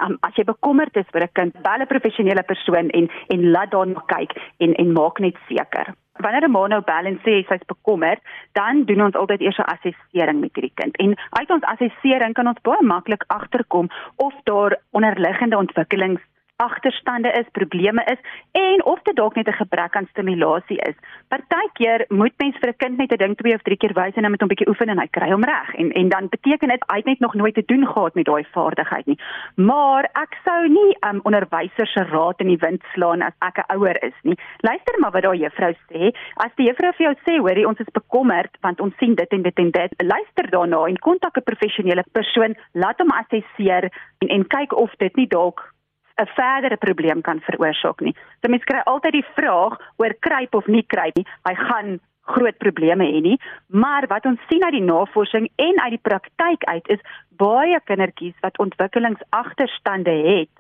um, 0.01 0.19
as 0.21 0.35
jy 0.37 0.45
bekommerd 0.45 0.97
is 0.97 1.09
vir 1.13 1.23
'n 1.23 1.33
kind, 1.33 1.63
bel 1.63 1.81
'n 1.83 1.87
professionele 1.87 2.43
persoon 2.43 2.91
en 2.91 3.09
en 3.29 3.51
laat 3.51 3.71
daarna 3.71 4.03
kyk 4.07 4.33
en 4.59 4.75
en 4.75 4.93
maak 4.93 5.19
net 5.19 5.37
seker. 5.49 5.95
Wanneer 6.19 6.49
'n 6.49 6.51
ma 6.51 6.67
nou 6.67 6.81
bel 6.81 7.07
en 7.07 7.19
sê 7.25 7.45
sy's 7.45 7.65
bekommerd, 7.67 8.21
dan 8.53 8.85
doen 8.85 9.03
ons 9.03 9.15
altyd 9.15 9.41
eers 9.41 9.59
'n 9.59 9.71
assessering 9.75 10.41
met 10.41 10.55
hierdie 10.55 10.75
kind. 10.75 10.97
En 10.97 11.17
uit 11.31 11.51
ons 11.51 11.69
assessering 11.73 12.33
kan 12.35 12.47
ons 12.47 12.63
baie 12.63 12.83
maklik 12.83 13.25
agterkom 13.27 13.89
of 14.17 14.35
daar 14.45 14.79
onderliggende 14.91 15.57
ontwikkelings 15.57 16.23
agterstande 16.57 17.31
is, 17.31 17.47
probleme 17.53 18.03
is 18.05 18.21
en 18.53 18.85
of 18.85 19.03
dit 19.03 19.17
dalk 19.17 19.35
net 19.35 19.49
'n 19.49 19.53
gebrek 19.63 19.97
aan 19.97 20.09
stimulasie 20.11 20.79
is. 20.79 20.97
Partykeer 21.29 22.05
moet 22.09 22.33
mens 22.37 22.57
vir 22.61 22.69
'n 22.69 22.77
kind 22.77 22.97
net 22.97 23.13
'n 23.13 23.17
ding 23.17 23.37
twee 23.37 23.55
of 23.55 23.63
drie 23.63 23.77
keer 23.77 23.93
wys 23.93 24.15
en 24.15 24.23
dan 24.23 24.31
met 24.31 24.41
hom 24.41 24.49
'n 24.49 24.55
bietjie 24.55 24.69
oefen 24.69 24.89
en 24.89 24.99
hy 24.99 25.07
kry 25.11 25.31
hom 25.31 25.45
reg 25.45 25.75
en 25.75 25.93
en 25.93 26.09
dan 26.09 26.29
beteken 26.29 26.69
dit 26.69 26.85
hy 26.87 26.97
het 26.97 27.05
net 27.05 27.21
nog 27.21 27.35
nooit 27.35 27.55
te 27.55 27.63
doen 27.67 27.87
gehad 27.87 28.15
met 28.15 28.25
daai 28.25 28.45
vaardigheid 28.51 29.07
nie. 29.07 29.19
Maar 29.55 30.05
ek 30.05 30.33
sou 30.45 30.69
nie 30.69 30.97
'n 31.01 31.09
um, 31.09 31.21
onderwyser 31.23 31.87
se 31.87 32.03
raad 32.03 32.41
in 32.41 32.49
die 32.49 32.63
wind 32.67 32.83
slaan 32.95 33.23
as 33.23 33.37
ek 33.39 33.59
'n 33.59 33.77
ouer 33.77 34.03
is 34.03 34.19
nie. 34.23 34.39
Luister 34.61 35.01
maar 35.01 35.11
wat 35.11 35.23
daai 35.23 35.39
juffrou 35.39 35.75
sê. 35.89 36.15
As 36.37 36.55
die 36.57 36.67
juffrou 36.67 36.93
vir 36.93 37.07
jou 37.07 37.15
sê, 37.27 37.39
hoorie, 37.39 37.69
ons 37.69 37.79
is 37.79 37.93
bekommerd 37.93 38.57
want 38.61 38.81
ons 38.81 38.97
sien 38.97 39.15
dit 39.15 39.33
en 39.33 39.43
dit 39.43 39.59
en 39.59 39.71
dit, 39.71 39.91
luister 39.97 40.51
daarna 40.51 40.87
en 40.87 40.99
kontak 40.99 41.37
'n 41.37 41.43
professionele 41.43 42.05
persoon, 42.13 42.57
laat 42.73 42.99
hom 42.99 43.11
assesseer 43.11 43.91
en 44.19 44.29
en 44.29 44.47
kyk 44.47 44.73
of 44.73 44.91
dit 44.99 45.17
nie 45.17 45.27
dalk 45.27 45.76
'n 46.19 46.29
verdere 46.35 46.77
probleem 46.77 47.21
kan 47.21 47.41
veroorsaak 47.41 48.01
nie. 48.01 48.15
So 48.41 48.49
mense 48.49 48.65
kry 48.65 48.81
altyd 48.85 49.13
die 49.13 49.31
vraag 49.37 49.79
oor 49.97 50.15
kruip 50.21 50.55
of 50.55 50.67
nie 50.67 50.83
kruip 50.83 51.17
nie. 51.17 51.27
Hy 51.45 51.55
gaan 51.55 52.01
groot 52.27 52.59
probleme 52.59 53.07
hê 53.07 53.21
nie, 53.23 53.39
maar 53.67 54.07
wat 54.11 54.27
ons 54.27 54.41
sien 54.51 54.65
uit 54.65 54.75
die 54.75 54.83
navorsing 54.83 55.49
en 55.63 55.81
uit 55.81 55.95
die 55.95 56.05
praktyk 56.09 56.65
uit 56.65 56.89
is 56.97 57.03
baie 57.39 57.81
kindertjies 57.85 58.35
wat 58.43 58.59
ontwikkelingsagterstande 58.59 60.17
het. 60.27 60.51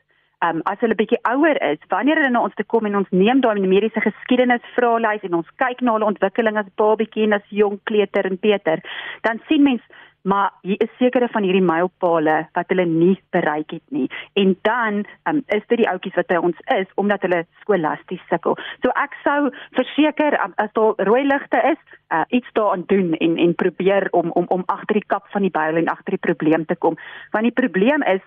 Um 0.45 0.61
as 0.69 0.79
hulle 0.85 0.95
bietjie 0.95 1.19
ouer 1.25 1.59
is, 1.65 1.81
wanneer 1.89 2.21
hulle 2.21 2.31
na 2.31 2.45
ons 2.47 2.55
toe 2.55 2.67
kom 2.69 2.87
en 2.87 3.01
ons 3.01 3.11
neem 3.11 3.41
daai 3.41 3.59
mediese 3.65 4.03
geskiedenis 4.05 4.73
vraelys 4.77 5.25
en 5.27 5.39
ons 5.41 5.55
kyk 5.63 5.81
na 5.81 5.97
hulle 5.97 6.11
ontwikkeling 6.13 6.61
as 6.61 6.69
babatjie 6.77 7.25
en 7.25 7.39
as 7.39 7.55
jong 7.63 7.81
kleuter 7.89 8.29
en 8.29 8.39
Peter, 8.39 8.83
dan 9.27 9.41
sien 9.49 9.65
mense 9.65 10.05
maar 10.27 10.51
hier 10.67 10.81
is 10.83 10.91
sekere 10.99 11.29
van 11.31 11.45
hierdie 11.47 11.63
mylpale 11.63 12.37
wat 12.59 12.73
hulle 12.73 12.87
nie 12.91 13.15
bereik 13.31 13.71
het 13.71 13.85
nie. 13.95 14.09
En 14.35 14.57
dan 14.67 15.05
um, 15.31 15.43
is 15.55 15.63
dit 15.71 15.79
die 15.83 15.89
ouetjies 15.89 16.19
wat 16.19 16.31
by 16.33 16.41
ons 16.49 16.63
is 16.75 16.91
omdat 17.03 17.23
hulle 17.23 17.45
skolasties 17.63 18.25
sukkel. 18.31 18.59
So 18.83 18.91
ek 18.99 19.15
sou 19.23 19.53
verseker 19.79 20.35
um, 20.43 20.57
as 20.63 20.73
daar 20.75 20.99
rooi 21.09 21.23
ligte 21.29 21.63
is, 21.71 21.79
uh, 22.11 22.25
iets 22.35 22.51
daaraan 22.59 22.83
doen 22.91 23.15
en 23.23 23.39
en 23.39 23.55
probeer 23.55 24.09
om 24.11 24.35
om 24.35 24.51
om 24.57 24.67
agter 24.67 24.99
die 24.99 25.11
kap 25.15 25.31
van 25.31 25.47
die 25.47 25.55
byl 25.55 25.79
en 25.83 25.93
agter 25.95 26.19
die 26.19 26.27
probleem 26.27 26.67
te 26.67 26.75
kom. 26.77 26.99
Want 27.31 27.47
die 27.47 27.59
probleem 27.63 28.03
is 28.03 28.25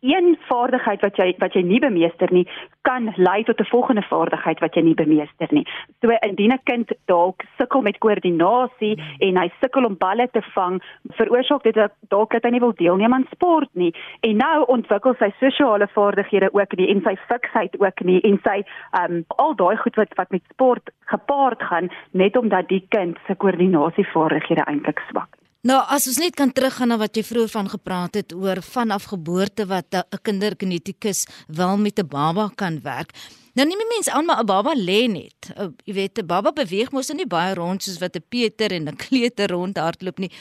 een 0.00 0.38
vaardigheid 0.48 1.00
wat 1.00 1.16
jy 1.16 1.34
wat 1.38 1.54
jy 1.54 1.62
nie 1.62 1.80
bemeester 1.80 2.32
nie, 2.32 2.46
kan 2.82 3.12
lei 3.16 3.42
tot 3.44 3.60
'n 3.60 3.70
volgende 3.70 4.02
vaardigheid 4.02 4.60
wat 4.60 4.74
jy 4.74 4.82
nie 4.82 4.94
bemeester 4.94 5.48
nie. 5.50 5.66
So 6.00 6.10
indien 6.10 6.52
'n 6.52 6.60
kind 6.64 6.92
dalk 7.06 7.42
sukkel 7.58 7.82
met 7.82 7.98
koördinasie 7.98 8.98
en 9.18 9.36
hy 9.36 9.50
sukkel 9.60 9.84
om 9.84 9.96
balle 9.96 10.28
te 10.32 10.42
vang, 10.54 10.82
veroorsaak 11.08 11.62
dit 11.62 11.78
dalk 12.08 12.32
dat 12.32 12.42
hy 12.42 12.50
nie 12.50 12.60
wil 12.60 12.74
deelneem 12.74 13.14
aan 13.14 13.26
sport 13.30 13.68
nie. 13.72 13.94
En 14.20 14.36
nou 14.36 14.64
ontwikkel 14.66 15.14
sy 15.18 15.32
sosiale 15.40 15.88
vaardighede 15.88 16.48
ook 16.52 16.76
nie 16.76 16.88
en 16.88 17.00
sy 17.02 17.16
fiksheid 17.28 17.80
ook 17.80 18.00
nie 18.00 18.20
en 18.20 18.40
sy 18.42 18.62
um 19.02 19.24
al 19.28 19.54
daai 19.54 19.76
goed 19.76 19.96
wat 19.96 20.14
wat 20.14 20.30
met 20.30 20.42
sport 20.52 20.90
gepaard 21.06 21.62
gaan 21.62 21.90
net 22.10 22.36
omdat 22.36 22.68
die 22.68 22.86
kind 22.88 23.18
se 23.26 23.34
koördinasievaardighede 23.34 24.64
eintlik 24.64 25.02
swak 25.10 25.28
is. 25.32 25.41
Nou 25.62 25.76
as 25.94 26.08
ons 26.10 26.16
net 26.18 26.34
kan 26.34 26.50
teruggaan 26.50 26.90
na 26.90 26.96
wat 26.98 27.14
jy 27.14 27.22
vroeër 27.22 27.50
van 27.52 27.68
gepraat 27.70 28.16
het 28.18 28.32
oor 28.34 28.58
vanaf 28.66 29.04
geboorte 29.12 29.62
wat 29.70 29.94
'n 29.94 30.18
kindergenetikus 30.26 31.20
wel 31.46 31.78
met 31.78 32.00
'n 32.02 32.08
baba 32.08 32.50
kan 32.56 32.80
werk. 32.82 33.10
Nou 33.54 33.66
nie 33.66 33.76
mense 33.94 34.10
aan 34.10 34.24
maar 34.26 34.42
'n 34.42 34.46
baba 34.46 34.74
lê 34.74 35.06
net. 35.06 35.54
Uh, 35.56 35.70
jy 35.84 35.94
weet 35.94 36.18
'n 36.18 36.26
baba 36.26 36.50
beweeg 36.50 36.90
mos 36.90 37.12
nie 37.12 37.26
baie 37.26 37.54
rond 37.54 37.82
soos 37.82 38.00
wat 38.00 38.16
'n 38.16 38.24
Peter 38.28 38.72
en 38.72 38.88
'n 38.88 38.96
kleuter 38.96 39.50
rondhardloop 39.50 40.18
nie. 40.18 40.32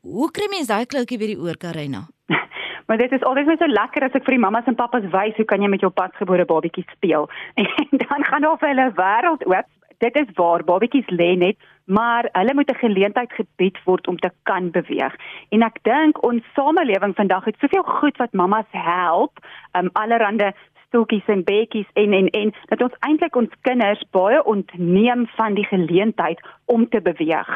Hoe 0.00 0.30
kry 0.30 0.48
mens 0.50 0.66
daai 0.66 0.86
kloutjie 0.86 1.18
by 1.18 1.26
die 1.26 1.38
oor 1.38 1.56
Karina? 1.56 2.08
Maar 2.86 2.98
dit 2.98 3.12
is 3.12 3.22
altyd 3.22 3.46
net 3.46 3.58
so 3.58 3.66
lekker 3.66 4.02
as 4.02 4.12
ek 4.12 4.24
vir 4.24 4.34
die 4.34 4.44
mammas 4.44 4.66
en 4.66 4.74
pappas 4.74 5.02
wys 5.02 5.36
hoe 5.36 5.44
kan 5.44 5.62
jy 5.62 5.68
met 5.68 5.80
jou 5.80 5.90
pasgebore 5.90 6.44
babatjie 6.44 6.84
speel. 6.90 7.30
En 7.54 7.98
dan 7.98 8.24
gaan 8.24 8.42
daar 8.42 8.58
vir 8.58 8.68
hulle 8.68 8.92
wêreld 8.92 9.46
oop 9.46 9.66
dit 10.02 10.16
is 10.22 10.34
waar 10.34 10.64
babatjies 10.64 11.10
lê 11.10 11.30
net, 11.38 11.56
maar 11.84 12.28
hulle 12.32 12.54
moet 12.54 12.70
'n 12.70 12.84
geleentheid 12.84 13.32
gebied 13.32 13.78
word 13.84 14.08
om 14.08 14.18
te 14.18 14.30
kan 14.42 14.70
beweeg. 14.70 15.14
En 15.54 15.62
ek 15.62 15.78
dink 15.82 16.22
ons 16.22 16.42
samelewing 16.54 17.14
vandag 17.14 17.44
het 17.44 17.56
soveel 17.58 17.82
goed 17.82 18.16
wat 18.16 18.32
mammas 18.32 18.70
help, 18.70 19.38
um 19.78 19.88
allerhande 19.92 20.54
stoeltjies 20.92 21.26
en 21.26 21.44
bedjies 21.44 21.88
en 21.92 22.12
en 22.12 22.26
en 22.30 22.52
dat 22.68 22.82
ons 22.82 22.96
eintlik 23.00 23.36
ons 23.36 23.54
kinders 23.60 24.02
baie 24.10 24.44
ontneem 24.44 25.26
van 25.36 25.54
die 25.54 25.64
geleentheid 25.64 26.40
om 26.64 26.88
te 26.88 27.00
beweeg. 27.00 27.48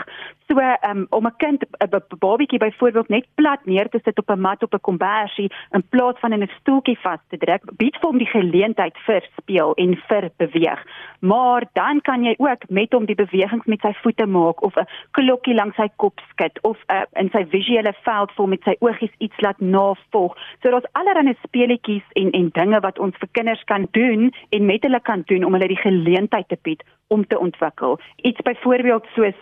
So 0.49 0.61
um, 0.91 1.07
om 1.11 1.27
'n 1.27 1.37
kind 1.37 1.65
'n 1.65 2.19
babatjie 2.19 2.59
byvoorbeeld 2.59 3.09
net 3.09 3.27
plat 3.35 3.65
neer 3.65 3.89
te 3.89 4.01
sit 4.05 4.19
op 4.19 4.31
'n 4.31 4.41
mat 4.41 4.63
op 4.63 4.75
'n 4.75 4.81
kombersie 4.81 5.53
in 5.71 5.89
plaas 5.89 6.19
van 6.21 6.33
in 6.33 6.43
'n 6.43 6.51
stoeltjie 6.61 6.99
vas 6.99 7.21
te 7.29 7.37
druk, 7.37 7.63
bied 7.77 7.97
vir 8.01 8.09
hom 8.11 8.19
die 8.19 8.35
geleentheid 8.39 8.97
vir 9.07 9.23
speel 9.37 9.75
en 9.75 9.97
vir 10.09 10.31
beweeg. 10.37 10.81
Maar 11.21 11.65
dan 11.73 12.01
kan 12.01 12.25
jy 12.25 12.35
ook 12.39 12.69
met 12.69 12.93
hom 12.93 13.07
die 13.07 13.15
bewegings 13.15 13.65
met 13.67 13.81
sy 13.81 13.93
voete 14.03 14.27
maak 14.27 14.63
of 14.63 14.77
'n 14.77 14.89
klokkie 15.11 15.55
langs 15.55 15.77
sy 15.77 15.89
kop 15.97 16.21
skud 16.31 16.59
of 16.63 16.79
uh, 16.87 17.03
in 17.13 17.31
sy 17.31 17.47
visuele 17.49 17.95
veld 18.03 18.33
vol 18.33 18.47
met 18.47 18.63
sy 18.63 18.77
oogies 18.79 19.15
iets 19.19 19.41
laat 19.41 19.61
navolg. 19.61 20.37
So 20.63 20.71
daar's 20.71 20.93
allerlei 20.93 21.37
speletjies 21.43 22.07
en 22.13 22.31
en 22.31 22.49
dinge 22.53 22.81
wat 22.81 22.99
ons 22.99 23.17
vir 23.17 23.29
kinders 23.33 23.65
kan 23.65 23.89
doen 23.91 24.33
en 24.51 24.67
met 24.67 24.83
hulle 24.83 25.01
kan 25.01 25.23
doen 25.27 25.45
om 25.45 25.53
hulle 25.53 25.69
die 25.69 25.85
geleentheid 25.89 26.49
te 26.49 26.59
bied 26.63 26.83
om 27.07 27.27
te 27.27 27.39
ontwikkel. 27.39 28.01
Iets 28.17 28.41
byvoorbeeld 28.41 29.07
soos 29.15 29.35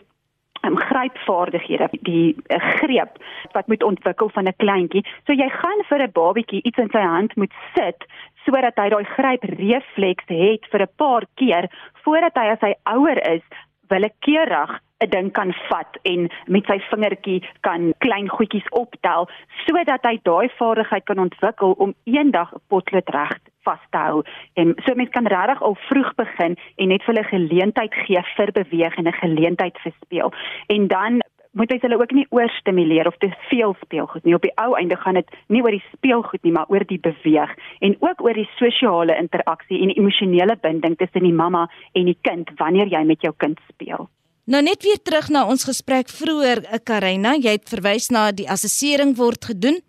um, 0.66 0.76
grypvaardighede, 0.78 1.88
die 2.00 2.36
uh, 2.46 2.58
greep 2.80 3.18
wat 3.52 3.66
moet 3.66 3.82
ontwikkel 3.82 4.28
van 4.28 4.44
'n 4.44 4.56
kleintjie. 4.56 5.04
So 5.26 5.32
jy 5.32 5.48
gaan 5.48 5.80
vir 5.88 6.02
'n 6.02 6.12
babatjie 6.12 6.62
iets 6.62 6.78
in 6.78 6.90
sy 6.90 7.00
hand 7.00 7.36
moet 7.36 7.52
sit 7.74 8.06
sodat 8.44 8.76
hy 8.76 8.88
daai 8.88 9.04
gryp 9.16 9.44
refleks 9.58 10.26
het 10.28 10.66
vir 10.70 10.82
'n 10.82 10.96
paar 10.96 11.24
keer 11.36 11.68
voordat 12.04 12.34
hy 12.36 12.46
as 12.52 12.60
hy 12.60 12.74
ouer 12.84 13.18
is, 13.34 13.44
willekeurig 13.88 14.80
'n 15.04 15.10
ding 15.10 15.30
kan 15.32 15.52
vat 15.68 15.98
en 16.02 16.28
met 16.46 16.64
sy 16.66 16.78
vingertjie 16.90 17.40
kan 17.60 17.92
klein 17.98 18.28
goedjies 18.28 18.68
optel 18.70 19.28
sodat 19.66 20.06
hy 20.08 20.18
daai 20.22 20.48
vaardigheid 20.58 21.04
kan 21.04 21.18
ontwikkel 21.18 21.74
om 21.84 21.94
eendag 22.04 22.52
'n 22.54 22.62
potlood 22.68 23.08
reg 23.08 23.38
vas 23.64 23.84
te 23.90 23.98
hou. 23.98 24.22
En 24.54 24.74
so 24.84 24.94
mense 24.94 25.12
kan 25.12 25.26
regtig 25.26 25.62
al 25.62 25.76
vroeg 25.88 26.14
begin 26.14 26.56
en 26.76 26.88
net 26.88 27.02
vir 27.02 27.14
hulle 27.14 27.28
geleentheid 27.28 27.94
gee 27.94 28.22
vir 28.36 28.52
beweeg 28.52 28.96
en 28.96 29.08
'n 29.08 29.20
geleentheid 29.24 29.78
vir 29.82 29.92
speel. 30.02 30.32
En 30.66 30.86
dan 30.86 31.22
moet 31.54 31.70
jy 31.70 31.78
hulle 31.84 31.98
ook 32.00 32.12
nie 32.16 32.26
oorstimuleer 32.34 33.06
of 33.06 33.16
te 33.22 33.30
veel 33.48 33.76
speelgoed 33.82 34.24
nie. 34.26 34.34
Op 34.34 34.42
die 34.42 34.54
ou 34.60 34.74
einde 34.78 34.96
gaan 34.96 35.18
dit 35.18 35.30
nie 35.48 35.62
oor 35.62 35.74
die 35.74 35.84
speelgoed 35.92 36.42
nie, 36.42 36.52
maar 36.52 36.70
oor 36.72 36.84
die 36.86 36.98
beweeg 36.98 37.54
en 37.80 37.96
ook 38.00 38.22
oor 38.26 38.34
die 38.34 38.48
sosiale 38.58 39.16
interaksie 39.20 39.80
en 39.80 39.92
die 39.92 39.98
emosionele 40.00 40.58
binding 40.60 40.98
tussen 40.98 41.26
die 41.26 41.32
mamma 41.32 41.68
en 41.94 42.10
die 42.10 42.18
kind 42.26 42.50
wanneer 42.58 42.90
jy 42.92 43.04
met 43.06 43.22
jou 43.22 43.32
kind 43.38 43.60
speel. 43.70 44.08
Nou 44.44 44.60
net 44.60 44.82
weer 44.84 45.00
terug 45.00 45.30
na 45.32 45.46
ons 45.48 45.64
gesprek 45.64 46.10
vroeër, 46.12 46.64
eh, 46.68 46.78
Karina, 46.84 47.32
jy 47.34 47.56
het 47.56 47.68
verwys 47.70 48.10
na 48.10 48.30
die 48.30 48.48
assessering 48.50 49.16
word 49.16 49.44
gedoen. 49.44 49.80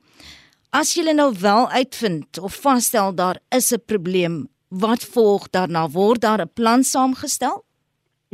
As 0.72 0.94
jy 0.96 1.12
nou 1.12 1.34
wel 1.42 1.70
uitvind 1.70 2.40
of 2.40 2.56
vasstel 2.64 3.16
daar 3.16 3.40
is 3.52 3.74
'n 3.74 3.84
probleem, 3.86 4.48
wat 4.70 5.04
volg 5.04 5.50
daarna? 5.50 5.90
Word 5.90 6.22
daar 6.22 6.42
'n 6.42 6.54
plan 6.54 6.84
saamgestel? 6.84 7.65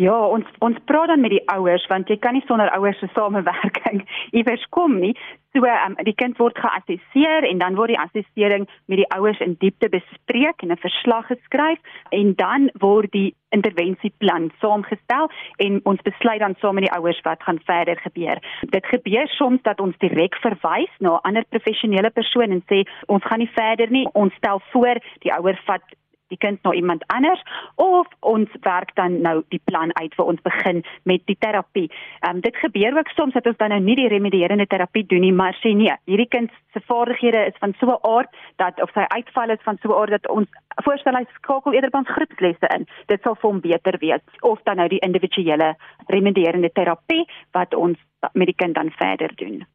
Ja, 0.02 0.16
ons 0.34 0.48
ons 0.66 0.78
praat 0.90 1.12
dan 1.12 1.22
met 1.22 1.34
die 1.36 1.44
ouers 1.54 1.84
want 1.92 2.10
jy 2.10 2.16
kan 2.18 2.34
nie 2.34 2.46
sonder 2.48 2.72
ouers 2.74 2.98
se 3.04 3.10
samewerking 3.14 4.02
iewers 4.40 4.64
kom 4.74 4.98
nie. 5.04 5.14
So 5.54 5.68
um, 5.68 5.98
die 6.08 6.16
kind 6.18 6.40
word 6.40 6.58
geassesseer 6.64 7.46
en 7.46 7.60
dan 7.62 7.76
word 7.78 7.92
die 7.92 8.00
assessering 8.00 8.66
met 8.90 9.02
die 9.02 9.10
ouers 9.14 9.42
in 9.46 9.58
diepte 9.62 9.92
bespreek 9.94 10.64
en 10.64 10.72
'n 10.72 10.80
verslag 10.82 11.28
geskryf 11.28 11.78
en 12.18 12.34
dan 12.40 12.70
word 12.80 13.12
die 13.12 13.36
intervensieplan 13.52 14.50
saamgestel 14.64 15.30
en 15.58 15.80
ons 15.84 16.02
besluit 16.08 16.40
dan 16.40 16.56
saam 16.62 16.80
met 16.80 16.88
die 16.88 16.96
ouers 16.98 17.22
wat 17.28 17.44
gaan 17.44 17.60
verder 17.66 18.00
gebeur. 18.00 18.40
Dit 18.74 18.86
gebeur 18.86 19.28
soms 19.28 19.62
dat 19.62 19.80
ons 19.80 19.98
direk 19.98 20.36
verwys 20.42 20.94
na 21.00 21.20
'n 21.20 21.26
ander 21.28 21.46
professionele 21.50 22.10
persoon 22.10 22.52
en 22.52 22.64
sê 22.72 22.88
ons 23.06 23.24
gaan 23.24 23.40
nie 23.40 23.54
verder 23.54 23.92
nie. 23.92 24.08
Ons 24.14 24.34
stel 24.34 24.62
voor 24.72 24.98
die 25.20 25.34
ouer 25.34 25.60
vat 25.66 25.84
die 26.32 26.40
kind 26.42 26.64
na 26.64 26.74
iemand 26.78 27.04
anders 27.14 27.42
of 27.76 28.08
ons 28.20 28.50
werk 28.66 28.96
dan 28.96 29.20
nou 29.22 29.42
die 29.54 29.62
plan 29.70 29.94
uit 30.00 30.16
vir 30.16 30.26
ons 30.34 30.42
begin 30.48 30.82
met 31.10 31.26
die 31.30 31.38
terapie. 31.40 31.88
Ehm 32.22 32.36
um, 32.36 32.42
dit 32.42 32.56
gebeur 32.64 32.98
ook 32.98 33.12
soms 33.16 33.34
dat 33.38 33.48
ons 33.48 33.58
dan 33.58 33.74
nou 33.76 33.82
nie 33.84 33.96
die 34.00 34.10
remedierende 34.12 34.68
terapie 34.68 35.06
doen 35.06 35.26
nie, 35.26 35.34
maar 35.34 35.58
sê 35.62 35.74
nee, 35.76 35.96
hierdie 36.10 36.30
kind 36.30 36.52
se 36.74 36.82
vaardighede 36.88 37.46
is 37.52 37.58
van 37.60 37.74
so 37.80 37.88
'n 37.92 38.00
aard 38.16 38.30
dat 38.64 38.82
of 38.82 38.92
sy 38.94 39.06
uitval 39.08 39.50
is 39.50 39.64
van 39.64 39.78
so 39.82 39.90
'n 39.90 40.00
aard 40.02 40.16
dat 40.18 40.30
ons 40.30 40.48
voorstel 40.86 41.16
hy 41.16 41.26
skakel 41.38 41.74
eerder 41.74 41.90
by 41.90 41.98
ons 41.98 42.16
groepslesse 42.16 42.68
in. 42.76 42.88
Dit 43.08 43.22
sal 43.22 43.36
vir 43.36 43.50
hom 43.50 43.60
beter 43.60 43.98
wees 44.00 44.24
of 44.42 44.60
dan 44.64 44.78
nou 44.78 44.88
die 44.88 45.04
individuele 45.08 45.76
remedierende 46.08 46.72
terapie 46.72 47.26
wat 47.52 47.76
ons 47.76 47.98
met 48.34 48.48
die 48.48 48.56
kind 48.56 48.76
dan 48.76 48.92
verder 48.92 49.32
doen. 49.36 49.66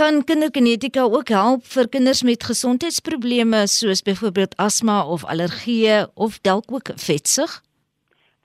Kan 0.00 0.24
kindergenetika 0.24 1.02
ook 1.02 1.28
help 1.28 1.66
vir 1.74 1.88
kinders 1.92 2.22
met 2.24 2.44
gesondheidsprobleme 2.50 3.58
soos 3.68 4.00
byvoorbeeld 4.02 4.54
asma 4.56 5.02
of 5.04 5.26
allergieë 5.32 6.06
of 6.14 6.38
dalk 6.40 6.72
ook 6.72 6.88
vetsug? 7.08 7.58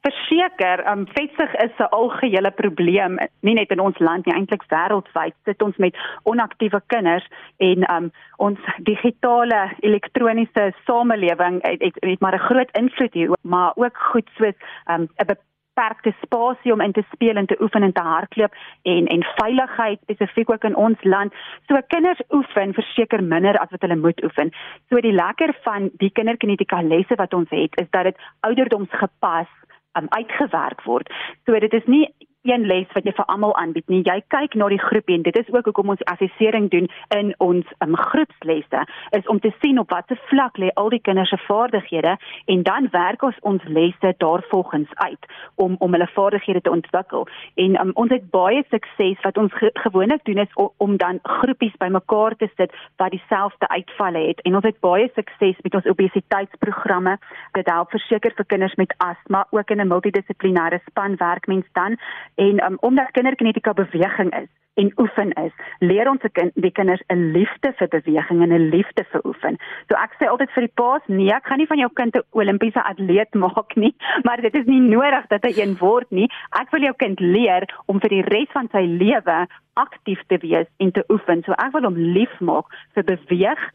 Verseker, 0.03 0.83
um, 0.91 1.05
vetsug 1.07 1.55
is 1.63 1.71
'n 1.77 1.87
algehele 1.99 2.51
probleem, 2.51 3.17
nie 3.39 3.53
net 3.53 3.69
in 3.71 3.79
ons 3.79 3.99
land 3.99 4.25
nie, 4.25 4.35
eintlik 4.35 4.63
wêreldwyd. 4.67 5.33
Sit 5.45 5.61
ons 5.61 5.77
met 5.77 5.95
onaktiewe 6.23 6.81
kinders 6.87 7.27
en 7.57 7.91
um, 7.95 8.11
ons 8.37 8.59
digitale 8.77 9.71
elektroniese 9.79 10.73
samelewing 10.85 11.59
het, 11.61 11.81
het, 11.81 11.95
het 11.99 12.19
maar 12.19 12.35
'n 12.35 12.47
groot 12.51 12.69
invloed 12.71 13.13
hier, 13.13 13.31
maar 13.41 13.71
ook 13.75 13.97
goed 13.97 14.29
soos 14.37 14.55
um, 14.91 15.07
'n 15.17 15.37
beperkte 15.75 16.13
spasie 16.21 16.73
om 16.73 16.81
in 16.81 16.91
te 16.91 17.03
speel 17.11 17.35
en 17.35 17.45
te 17.45 17.57
oefen 17.61 17.83
en 17.83 17.93
te 17.93 18.01
hardloop 18.01 18.53
en 18.83 19.07
en 19.07 19.23
veiligheid 19.35 19.99
spesifiek 20.01 20.49
ook 20.49 20.63
in 20.63 20.75
ons 20.75 21.03
land. 21.03 21.33
So 21.67 21.79
kinders 21.87 22.21
oefen 22.29 22.73
verseker 22.73 23.23
minder 23.23 23.57
as 23.59 23.69
wat 23.69 23.81
hulle 23.81 23.95
moet 23.95 24.23
oefen. 24.23 24.51
So 24.89 25.01
die 25.01 25.11
lekker 25.11 25.55
van 25.63 25.89
die 25.97 26.11
kinderkinetika 26.11 26.81
lesse 26.81 27.15
wat 27.15 27.33
ons 27.33 27.49
het 27.49 27.75
is 27.81 27.89
dat 27.89 28.03
dit 28.03 28.21
ouderdomsgepas 28.39 29.51
um, 29.97 30.07
uitgewerk 30.09 30.81
word. 30.83 31.11
So 31.45 31.59
dit 31.59 31.73
is 31.73 31.85
nie 31.85 32.07
een 32.45 32.65
les 32.69 32.87
wat 32.93 33.05
jy 33.07 33.13
vir 33.17 33.25
almal 33.31 33.55
aanbied 33.57 33.87
nie. 33.91 34.01
Jy 34.05 34.19
kyk 34.33 34.55
na 34.59 34.67
die 34.69 34.81
groep 34.81 35.09
en 35.09 35.23
dit 35.25 35.37
is 35.39 35.49
ook 35.53 35.65
hoekom 35.69 35.93
ons 35.95 36.03
assessering 36.11 36.69
doen 36.73 36.87
in 37.17 37.33
ons 37.43 37.71
um, 37.85 37.95
groepslesse 37.97 38.81
is 39.17 39.27
om 39.31 39.39
te 39.39 39.51
sien 39.61 39.79
op 39.81 39.89
watter 39.93 40.19
vlak 40.29 40.59
lê 40.61 40.69
al 40.81 40.91
die 40.93 41.01
kinders 41.01 41.29
se 41.33 41.39
vaardighede 41.47 42.15
en 42.53 42.63
dan 42.67 42.89
werk 42.93 43.23
ons 43.25 43.39
ons 43.41 43.63
lesse 43.77 44.13
daarvolgens 44.23 44.91
uit 45.07 45.29
om 45.55 45.75
om 45.79 45.97
hulle 45.97 46.09
vaardighede 46.13 46.61
te 46.61 46.73
ontwikkel. 46.73 47.27
En 47.55 47.79
um, 47.81 47.91
ons 47.93 48.13
het 48.13 48.29
baie 48.29 48.63
sukses 48.69 49.21
wat 49.25 49.37
ons 49.41 49.53
ge 49.53 49.71
gewoonlik 49.85 50.23
doen 50.29 50.43
is 50.45 50.53
om, 50.53 50.69
om 50.77 50.97
dan 50.97 51.19
groepies 51.23 51.75
bymekaar 51.81 52.37
te 52.37 52.49
sit 52.55 52.73
wat 53.01 53.11
dieselfde 53.11 53.67
uitvalle 53.67 54.27
het 54.27 54.41
en 54.45 54.55
ons 54.55 54.67
het 54.69 54.79
baie 54.85 55.09
sukses 55.15 55.57
met 55.63 55.75
ons 55.75 55.89
obesiteitsprogramme. 55.95 57.17
Dit 57.57 57.69
help 57.71 57.91
verseker 57.95 58.33
vir 58.37 58.49
kinders 58.53 58.75
met 58.75 58.93
asma 58.97 59.45
ook 59.49 59.69
in 59.69 59.81
'n 59.81 59.87
multidissiplinêre 59.87 60.79
span 60.85 61.15
werk 61.17 61.47
mens 61.47 61.65
dan 61.73 61.97
En 62.35 62.65
um, 62.65 62.77
omdat 62.79 63.11
kinderkinetika 63.11 63.73
beweging 63.73 64.33
is 64.35 64.51
en 64.73 64.91
oefen 64.99 65.31
is, 65.31 65.51
leer 65.79 66.09
ons 66.09 66.23
kind, 66.31 66.51
die 66.55 66.71
kinders 66.71 67.03
'n 67.07 67.31
liefde 67.31 67.71
vir 67.77 67.87
beweging 67.87 68.41
en 68.41 68.53
'n 68.53 68.69
liefde 68.69 69.05
vir 69.11 69.21
oefen. 69.25 69.57
So 69.87 69.95
ek 69.95 70.15
sê 70.19 70.27
altyd 70.27 70.51
vir 70.51 70.63
die 70.67 70.75
paas, 70.75 71.01
nee, 71.07 71.31
ek 71.31 71.45
gaan 71.45 71.57
nie 71.57 71.67
van 71.67 71.77
jou 71.77 71.89
kind 71.93 72.15
'n 72.15 72.23
Olimpiese 72.31 72.83
atleet 72.83 73.33
maak 73.43 73.75
nie, 73.75 73.95
maar 74.23 74.41
dit 74.41 74.55
is 74.55 74.65
nie 74.65 74.81
nodig 74.81 75.27
dat 75.27 75.43
hy 75.43 75.61
een 75.61 75.77
word 75.77 76.11
nie. 76.11 76.29
Ek 76.51 76.69
wil 76.71 76.81
jou 76.81 76.93
kind 76.93 77.19
leer 77.19 77.63
om 77.85 77.99
vir 77.99 78.09
die 78.09 78.21
res 78.21 78.51
van 78.51 78.67
sy 78.71 78.83
lewe 78.83 79.47
aktief 79.73 80.21
te 80.27 80.37
wees 80.37 80.67
en 80.77 80.91
te 80.91 81.03
oefen. 81.07 81.43
So 81.43 81.51
ek 81.51 81.71
wil 81.71 81.83
hom 81.83 81.95
lief 81.95 82.39
maak 82.39 82.65
vir 82.93 83.03
beweeg 83.03 83.71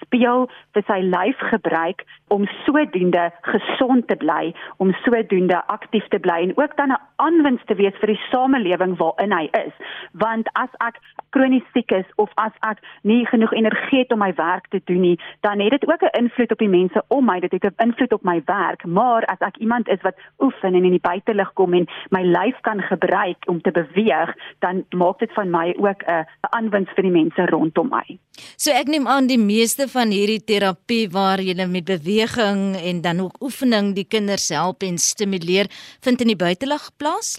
speel, 0.00 0.48
vir 0.72 0.84
sy 0.86 1.00
lyf 1.02 1.38
gebruik 1.50 2.04
om 2.28 2.46
sodoende 2.64 3.30
gesond 3.42 4.06
te 4.08 4.16
bly, 4.16 4.54
om 4.78 4.92
sodoende 5.04 5.66
aktief 5.66 6.06
te 6.08 6.18
bly 6.18 6.38
en 6.46 6.56
ook 6.56 6.76
dan 6.76 6.92
'n 6.92 7.02
aanwinst 7.16 7.66
te 7.66 7.74
wees 7.74 7.96
vir 8.00 8.06
die 8.14 8.22
samelewing 8.30 8.96
waarin 8.96 9.32
hy 9.32 9.48
is. 9.52 9.74
Want 10.12 10.48
as 10.52 10.72
ek 10.78 11.00
kronies 11.30 11.66
siek 11.72 11.90
is 11.90 12.06
of 12.16 12.30
as 12.34 12.52
ek 12.60 12.78
nie 13.02 13.26
genoeg 13.26 13.52
energie 13.52 13.98
het 13.98 14.12
om 14.12 14.18
my 14.18 14.32
werk 14.34 14.68
te 14.68 14.80
doen 14.84 15.00
nie, 15.00 15.18
dan 15.40 15.60
het 15.60 15.70
dit 15.70 15.86
ook 15.88 16.02
'n 16.02 16.18
invloed 16.22 16.52
op 16.52 16.58
die 16.58 16.68
mense 16.68 17.02
om 17.08 17.24
my, 17.24 17.40
dit 17.40 17.52
het 17.52 17.64
'n 17.64 17.82
invloed 17.82 18.12
op 18.12 18.22
my 18.22 18.42
werk. 18.44 18.84
Maar 18.84 19.24
as 19.24 19.38
ek 19.38 19.56
iemand 19.56 19.88
is 19.88 20.02
wat 20.02 20.16
oefen 20.38 20.74
en 20.74 20.84
in 20.84 20.90
die 20.90 21.06
buitelug 21.10 21.52
kom 21.52 21.74
en 21.74 21.88
my 22.10 22.22
lyf 22.22 22.60
kan 22.60 22.80
gebruik 22.80 23.36
om 23.46 23.60
te 23.60 23.70
beweeg, 23.70 24.34
dan 24.58 24.84
maak 24.90 25.18
dit 25.18 25.32
van 25.32 25.50
my 25.50 25.74
ook 25.78 26.02
'n 26.06 26.26
aanwinst 26.40 26.94
vir 26.94 27.02
die 27.02 27.10
mense 27.10 27.46
rondom 27.46 27.88
my. 27.88 28.18
So 28.56 28.70
ek 28.70 28.88
neem 28.88 29.06
aan 29.06 29.26
die 29.26 29.38
meeste 29.70 29.98
van 29.98 30.10
hierdie 30.10 30.42
terapie 30.42 31.06
waar 31.14 31.38
jy 31.38 31.54
met 31.70 31.84
beweging 31.86 32.74
en 32.74 33.02
dan 33.02 33.20
ook 33.22 33.36
oefening 33.40 33.94
die 33.94 34.04
kinders 34.04 34.48
help 34.50 34.82
en 34.82 34.98
stimuleer, 34.98 35.70
vind 36.02 36.20
in 36.20 36.26
die 36.26 36.36
buitelug 36.36 36.90
plaas? 36.98 37.38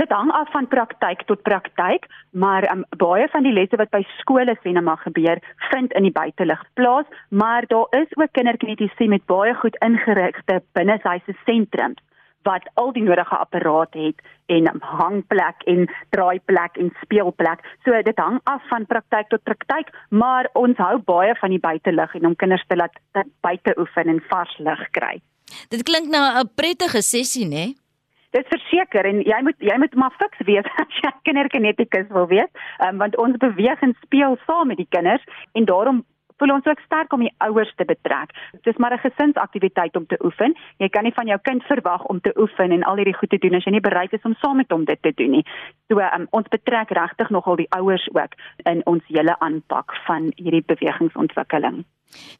Dit 0.00 0.08
hang 0.08 0.30
af 0.32 0.48
van 0.52 0.68
praktyk 0.68 1.26
tot 1.28 1.42
praktyk, 1.42 2.06
maar 2.32 2.64
um, 2.72 2.84
baie 2.96 3.28
van 3.28 3.42
die 3.44 3.52
lesse 3.52 3.76
wat 3.76 3.90
by 3.90 4.00
skole 4.20 4.56
mag 4.80 5.02
gebeur, 5.02 5.38
vind 5.70 5.92
in 5.92 6.02
die 6.02 6.12
buitelug 6.12 6.64
plaas, 6.74 7.04
maar 7.28 7.66
daar 7.66 7.86
is 8.00 8.08
ook 8.16 8.32
kinderkinetiese 8.32 9.04
met 9.04 9.26
baie 9.26 9.54
goed 9.54 9.76
ingerigte 9.84 10.62
binneshuise 10.72 11.36
sentrums 11.44 12.00
wat 12.46 12.68
al 12.80 12.92
die 12.94 13.02
nodige 13.02 13.36
apparate 13.36 13.98
het 13.98 14.22
en 14.46 14.68
hangplek 14.80 15.64
en 15.72 15.86
draaiplek 16.14 16.78
en 16.82 16.92
speelplek. 17.02 17.64
So 17.84 18.02
dit 18.02 18.18
hang 18.22 18.40
af 18.44 18.62
van 18.70 18.86
praktyk 18.86 19.30
tot 19.32 19.42
praktyk, 19.42 19.90
maar 20.10 20.48
ons 20.54 20.78
hou 20.78 20.98
baie 20.98 21.34
van 21.40 21.54
die 21.54 21.62
buitelug 21.62 22.14
en 22.14 22.26
om 22.30 22.36
kinders 22.36 22.66
te 22.66 22.78
laat 22.78 22.94
buite 23.46 23.74
oefen 23.78 24.12
en 24.14 24.22
vars 24.30 24.58
lug 24.58 24.84
kry. 24.98 25.18
Dit 25.70 25.82
klink 25.82 26.08
na 26.10 26.40
'n 26.40 26.50
prettige 26.54 27.02
sessie, 27.02 27.46
né? 27.46 27.74
Dit 28.30 28.46
verseker 28.48 29.04
en 29.06 29.22
jy 29.22 29.38
moet 29.42 29.58
jy 29.58 29.76
moet 29.78 29.94
maar 29.94 30.14
fiks 30.18 30.38
weet 30.46 30.66
as 30.82 31.00
jy 31.02 31.10
kinderkinetikus 31.22 32.08
wil 32.08 32.26
wees, 32.26 32.50
um, 32.84 32.98
want 32.98 33.16
ons 33.16 33.36
beweeg 33.36 33.80
en 33.80 33.96
speel 34.02 34.36
saam 34.46 34.66
met 34.68 34.76
die 34.76 34.90
kinders 34.90 35.24
en 35.52 35.64
daarom 35.64 36.04
voel 36.38 36.52
ons 36.56 36.66
ook 36.66 36.80
sterk 36.84 37.12
om 37.12 37.24
die 37.24 37.34
ouers 37.38 37.72
te 37.76 37.84
betrek. 37.84 38.34
Dit 38.52 38.66
is 38.72 38.76
maar 38.76 38.94
'n 38.94 39.08
gesinsaktiwiteit 39.08 39.96
om 39.96 40.06
te 40.06 40.18
oefen. 40.24 40.56
Jy 40.78 40.88
kan 40.88 41.02
nie 41.02 41.14
van 41.14 41.26
jou 41.26 41.38
kind 41.42 41.62
verwag 41.62 42.04
om 42.04 42.20
te 42.20 42.32
oefen 42.38 42.70
en 42.70 42.82
al 42.82 42.96
hierdie 42.96 43.16
goed 43.16 43.30
te 43.30 43.38
doen 43.38 43.54
as 43.54 43.64
jy 43.64 43.70
nie 43.70 43.80
bereid 43.80 44.12
is 44.12 44.22
om 44.22 44.34
saam 44.34 44.56
met 44.56 44.70
hom 44.70 44.84
dit 44.84 45.02
te 45.02 45.12
doen 45.14 45.30
nie. 45.30 45.44
So 45.88 45.98
um, 45.98 46.26
ons 46.30 46.48
betrek 46.48 46.90
regtig 46.90 47.30
nogal 47.30 47.56
die 47.56 47.70
ouers 47.70 48.08
ook 48.12 48.32
in 48.64 48.86
ons 48.86 49.02
hele 49.06 49.38
aanpak 49.38 49.94
van 50.06 50.32
hierdie 50.36 50.64
bewegingsontwikkeling. 50.66 51.84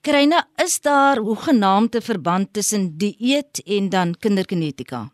Krena, 0.01 0.45
is 0.57 0.81
daar 0.81 1.17
hoegenaamde 1.17 2.01
verband 2.01 2.53
tussen 2.53 2.99
dieet 2.99 3.63
en 3.67 3.89
dan 3.89 4.15
kinderkinetika? 4.19 5.09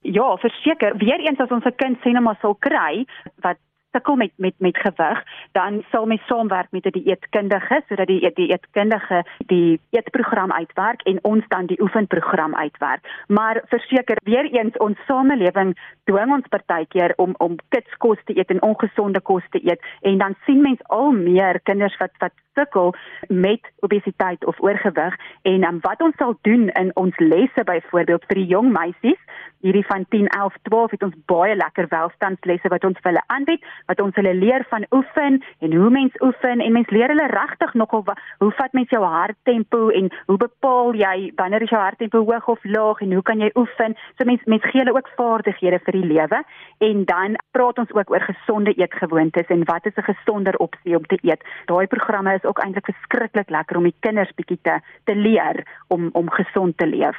Ja, 0.00 0.36
verseker. 0.36 0.96
Weereens 0.96 1.40
as 1.40 1.50
ons 1.50 1.64
'n 1.64 1.74
kind 1.76 1.98
sê 1.98 2.12
net 2.12 2.22
maar 2.22 2.38
sal 2.40 2.54
kry 2.54 3.06
wat 3.40 3.56
sukkel 3.96 4.16
met 4.16 4.32
met 4.36 4.54
met 4.58 4.76
gewig, 4.76 5.22
dan 5.52 5.82
sal 5.90 6.06
mens 6.06 6.26
saamwerk 6.28 6.70
met 6.70 6.86
'n 6.86 6.90
die 6.90 7.02
dieetkundige 7.02 7.82
sodat 7.88 8.06
die 8.06 8.20
die 8.20 8.46
dieetkundige 8.46 9.24
die 9.46 9.80
eetprogram 9.90 10.52
uitwerk 10.52 11.02
en 11.02 11.18
ons 11.22 11.44
dan 11.48 11.66
die 11.66 11.80
oefenprogram 11.80 12.54
uitwerk. 12.54 13.02
Maar 13.28 13.62
verseker 13.66 14.16
weer 14.24 14.44
eens 14.44 14.76
ons 14.76 14.98
samelewing 15.06 15.76
dwing 16.04 16.32
ons 16.32 16.48
partykeer 16.48 17.12
om 17.16 17.34
om 17.38 17.56
kitskos 17.68 18.18
te 18.24 18.36
eet 18.38 18.50
en 18.50 18.62
ongesonde 18.62 19.20
kos 19.20 19.44
te 19.50 19.60
eet 19.64 19.80
en 20.00 20.18
dan 20.18 20.34
sien 20.44 20.60
mens 20.62 20.80
al 20.82 21.10
meer 21.12 21.60
kinders 21.60 21.96
wat 21.96 22.12
wat 22.18 22.32
sukkel 22.56 22.94
met 23.28 23.60
obesiteit 23.86 24.46
of 24.46 24.60
oorgewig 24.64 25.14
en 25.42 25.68
um, 25.68 25.80
wat 25.86 26.02
ons 26.02 26.16
sal 26.16 26.36
doen 26.48 26.68
in 26.80 26.90
ons 26.96 27.22
lesse 27.22 27.64
byvoorbeeld 27.64 28.24
vir 28.30 28.42
die 28.42 28.50
jong 28.54 28.72
meisies 28.72 29.20
hierdie 29.64 29.86
van 29.86 30.04
10, 30.08 30.28
11, 30.28 30.56
12 30.68 30.90
het 30.96 31.02
ons 31.02 31.16
baie 31.30 31.54
lekker 31.56 31.88
welstandslesse 31.92 32.70
wat 32.72 32.84
ons 32.84 32.98
vir 33.02 33.12
hulle 33.12 33.24
aanbied 33.34 33.64
wat 33.90 34.00
ons 34.04 34.14
hulle 34.18 34.34
leer 34.36 34.64
van 34.70 34.86
oefen 34.94 35.40
en 35.64 35.76
hoe 35.76 35.90
mens 35.90 36.20
oefen 36.22 36.62
en 36.64 36.76
mens 36.76 36.90
leer 36.94 37.12
hulle 37.12 37.28
regtig 37.32 37.74
nogal 37.74 38.04
hoe 38.38 38.52
vat 38.58 38.72
mens 38.76 38.92
jou 38.94 39.02
harttempo 39.02 39.88
en 40.00 40.10
hoe 40.26 40.38
bepaal 40.40 40.94
jy 40.98 41.32
wanneer 41.40 41.64
is 41.66 41.72
jou 41.72 41.80
harttempo 41.80 42.22
hoog 42.24 42.48
of 42.54 42.64
laag 42.76 43.02
en 43.04 43.12
hoe 43.16 43.22
kan 43.22 43.40
jy 43.40 43.50
oefen? 43.58 43.96
So 44.18 44.28
mens 44.28 44.44
mens 44.44 44.64
gee 44.70 44.82
hulle 44.82 44.94
ook 44.96 45.10
vaardighede 45.18 45.80
vir 45.86 45.98
die 45.98 46.08
lewe 46.12 46.42
en 46.88 47.04
dan 47.10 47.36
praat 47.56 47.80
ons 47.82 47.92
ook 47.96 48.10
oor 48.12 48.24
gesonde 48.28 48.74
eetgewoontes 48.76 49.52
en 49.54 49.64
wat 49.70 49.86
is 49.86 49.96
'n 49.96 50.08
gesonder 50.12 50.56
opsie 50.66 50.96
om 50.96 51.06
te 51.06 51.18
eet. 51.22 51.44
Daai 51.66 51.86
programme 51.86 52.34
is 52.34 52.45
ook 52.46 52.62
eintlik 52.64 52.90
verskriklik 52.92 53.50
lekker 53.50 53.76
om 53.76 53.88
die 53.88 53.96
kinders 54.00 54.34
bietjie 54.36 54.58
te 54.62 54.80
te 55.04 55.14
leer 55.14 55.64
om 55.88 56.10
om 56.12 56.30
gesond 56.30 56.78
te 56.78 56.86
leef 56.86 57.18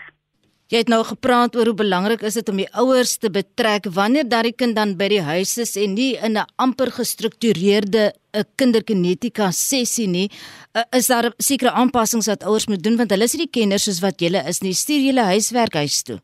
Jy 0.67 0.81
het 0.81 0.89
nou 0.91 0.99
gepraat 1.07 1.53
oor 1.55 1.69
hoe 1.69 1.79
belangrik 1.79 2.25
is 2.27 2.35
dit 2.35 2.49
om 2.51 2.57
die 2.59 2.67
ouers 2.75 3.13
te 3.23 3.29
betrek 3.31 3.85
wanneer 3.95 4.25
daardie 4.27 4.51
kind 4.51 4.75
dan 4.75 4.97
by 4.99 5.07
die 5.13 5.21
huis 5.23 5.53
is 5.63 5.77
en 5.79 5.93
nie 5.95 6.17
in 6.19 6.35
'n 6.35 6.43
amper 6.59 6.91
gestruktureerde 6.91 8.11
'n 8.35 8.43
kinderkinetika 8.59 9.51
sessie 9.51 10.07
nie. 10.07 10.29
Uh, 10.75 10.83
is 10.91 11.07
daar 11.07 11.31
sekere 11.37 11.71
aanpassings 11.71 12.27
wat 12.27 12.43
ouers 12.43 12.67
moet 12.67 12.83
doen 12.83 12.97
want 12.97 13.11
hulle 13.11 13.23
is 13.23 13.33
nie 13.33 13.47
die 13.47 13.59
kenners 13.59 13.83
soos 13.83 14.01
wat 14.01 14.19
julle 14.19 14.43
is 14.45 14.61
nie. 14.61 14.73
Stuur 14.73 14.99
julle 14.99 15.23
huiswerk 15.23 15.73
huis 15.73 16.03
toe. 16.03 16.19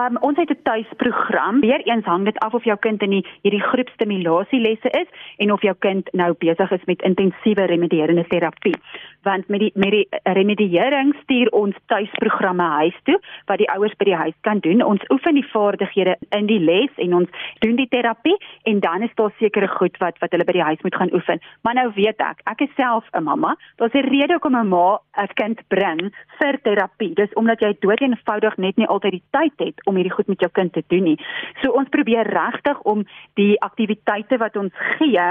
Um, 0.00 0.16
ons 0.20 0.36
het 0.36 0.50
'n 0.50 0.62
tuisprogram. 0.62 1.60
Weereens 1.60 2.04
hang 2.04 2.24
dit 2.24 2.38
af 2.38 2.54
of 2.54 2.64
jou 2.64 2.78
kind 2.78 3.02
in 3.02 3.10
die 3.10 3.26
hierdie 3.42 3.62
groepstimulasielesse 3.62 4.90
is 4.90 5.06
en 5.36 5.52
of 5.52 5.62
jou 5.62 5.74
kind 5.78 6.08
nou 6.12 6.34
besig 6.38 6.70
is 6.70 6.84
met 6.84 7.02
intensiewe 7.02 7.64
remedierende 7.64 8.26
terapie. 8.26 8.76
Want 9.22 9.48
met 9.48 9.60
die 9.60 9.72
met 9.74 9.90
die 9.90 10.08
remediering 10.22 11.14
stuur 11.22 11.48
ons 11.48 11.76
tuisprogramme 11.86 12.62
huis 12.62 13.00
toe 13.02 13.20
wat 13.44 13.58
die 13.58 13.70
ouers 13.70 13.94
by 13.96 14.04
die 14.04 14.14
huis 14.14 14.34
kan 14.40 14.58
doen. 14.58 14.82
Ons 14.82 15.08
oefen 15.08 15.34
die 15.34 15.50
vaardighede 15.50 16.16
in 16.28 16.46
die 16.46 16.60
les 16.60 16.90
en 16.96 17.14
ons 17.14 17.28
doen 17.58 17.76
die 17.76 17.88
terapie 17.88 18.36
en 18.62 18.80
dan 18.80 19.02
is 19.02 19.14
daar 19.14 19.32
sekere 19.38 19.68
goed 19.68 19.96
wat 19.96 20.18
wat 20.18 20.30
hulle 20.30 20.44
by 20.44 20.52
die 20.52 20.62
huis 20.62 20.82
moet 20.82 20.94
gaan 20.94 21.12
oefen. 21.12 21.40
Maar 21.62 21.74
nou 21.74 21.92
weet 21.94 22.20
ek, 22.20 22.40
ek 22.44 22.60
is 22.60 22.74
self 22.76 23.04
'n 23.12 23.22
mamma. 23.22 23.56
Daar's 23.76 23.94
'n 23.94 24.08
rede 24.08 24.32
hoekom 24.32 24.56
'n 24.56 24.68
ma 24.68 24.98
'n 25.20 25.28
kind 25.34 25.60
bring 25.68 26.12
vir 26.38 26.58
terapie. 26.62 27.14
Dis 27.14 27.32
omdat 27.34 27.60
jy 27.60 27.76
doeteenvoudig 27.80 28.56
net 28.56 28.76
nie 28.76 28.86
altyd 28.86 29.12
die 29.12 29.22
tyd 29.30 29.52
het 29.56 29.81
om 29.84 29.96
hierdie 29.98 30.14
goed 30.14 30.28
met 30.28 30.40
jou 30.40 30.50
kind 30.52 30.72
te 30.72 30.84
doen 30.86 31.04
nie. 31.12 31.18
So 31.62 31.72
ons 31.78 31.90
probeer 31.92 32.28
regtig 32.28 32.80
om 32.88 33.04
die 33.40 33.60
aktiwiteite 33.60 34.38
wat 34.42 34.56
ons 34.56 34.72
gee 34.98 35.28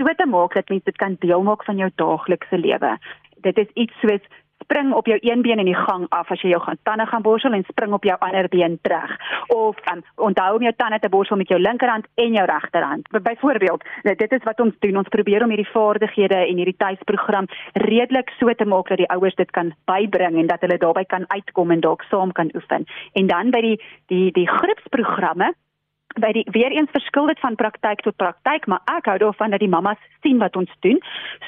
so 0.00 0.14
te 0.16 0.26
maak 0.26 0.54
dat 0.54 0.68
mense 0.68 0.88
dit 0.88 0.98
kan 0.98 1.16
deel 1.20 1.42
maak 1.46 1.64
van 1.64 1.78
jou 1.78 1.90
daaglikse 1.94 2.58
lewe. 2.58 2.96
Dit 3.46 3.58
is 3.58 3.70
iets 3.74 3.94
soos 4.00 4.24
spring 4.72 4.92
op 4.92 5.06
jou 5.06 5.18
een 5.20 5.42
been 5.42 5.58
in 5.58 5.64
die 5.64 5.76
gang 5.76 6.06
af 6.08 6.30
as 6.30 6.40
jy 6.40 6.48
jou 6.48 6.60
gaan 6.62 6.78
tande 6.82 7.06
gaan 7.06 7.22
borsel 7.22 7.52
en 7.52 7.64
spring 7.68 7.92
op 7.92 8.04
jou 8.04 8.16
ander 8.18 8.48
been 8.48 8.78
terug 8.82 9.10
of 9.46 9.76
um, 9.92 10.00
onthou 10.16 10.56
om 10.56 10.62
jou 10.62 10.72
tande 10.76 10.98
te 10.98 11.08
borsel 11.08 11.36
met 11.36 11.48
jou 11.48 11.60
linkerhand 11.60 12.06
en 12.14 12.32
jou 12.32 12.46
regterhand. 12.46 13.08
Byvoorbeeld, 13.22 13.84
dit 14.02 14.32
is 14.32 14.44
wat 14.44 14.60
ons 14.60 14.74
doen. 14.78 14.96
Ons 14.96 15.08
probeer 15.08 15.42
om 15.44 15.52
hierdie 15.52 15.72
vaardighede 15.72 16.38
en 16.46 16.56
hierdie 16.56 16.76
tuisprogram 16.76 17.48
redelik 17.72 18.32
so 18.38 18.54
te 18.54 18.64
maak 18.64 18.88
dat 18.88 19.02
die 19.02 19.10
ouers 19.10 19.34
dit 19.34 19.50
kan 19.50 19.74
bybring 19.84 20.38
en 20.40 20.46
dat 20.46 20.64
hulle 20.64 20.78
daarbey 20.78 21.04
kan 21.04 21.28
uitkom 21.28 21.70
en 21.70 21.84
dalk 21.84 22.02
saam 22.08 22.32
kan 22.32 22.50
oefen. 22.54 22.86
En 23.12 23.26
dan 23.26 23.50
by 23.50 23.60
die 23.60 23.76
die 24.06 24.30
die 24.32 24.48
groepsprogramme 24.48 25.52
by 26.20 26.32
die 26.36 26.44
weer 26.52 26.72
eens 26.74 26.90
verskil 26.92 27.26
dit 27.26 27.40
van 27.40 27.56
praktyk 27.56 28.02
tot 28.04 28.16
praktyk, 28.16 28.66
maar 28.66 28.82
ek 28.96 29.08
hou 29.10 29.18
daarvan 29.22 29.54
dat 29.54 29.62
die 29.62 29.70
mammas 29.70 30.00
sien 30.22 30.38
wat 30.42 30.56
ons 30.56 30.70
doen. 30.86 31.00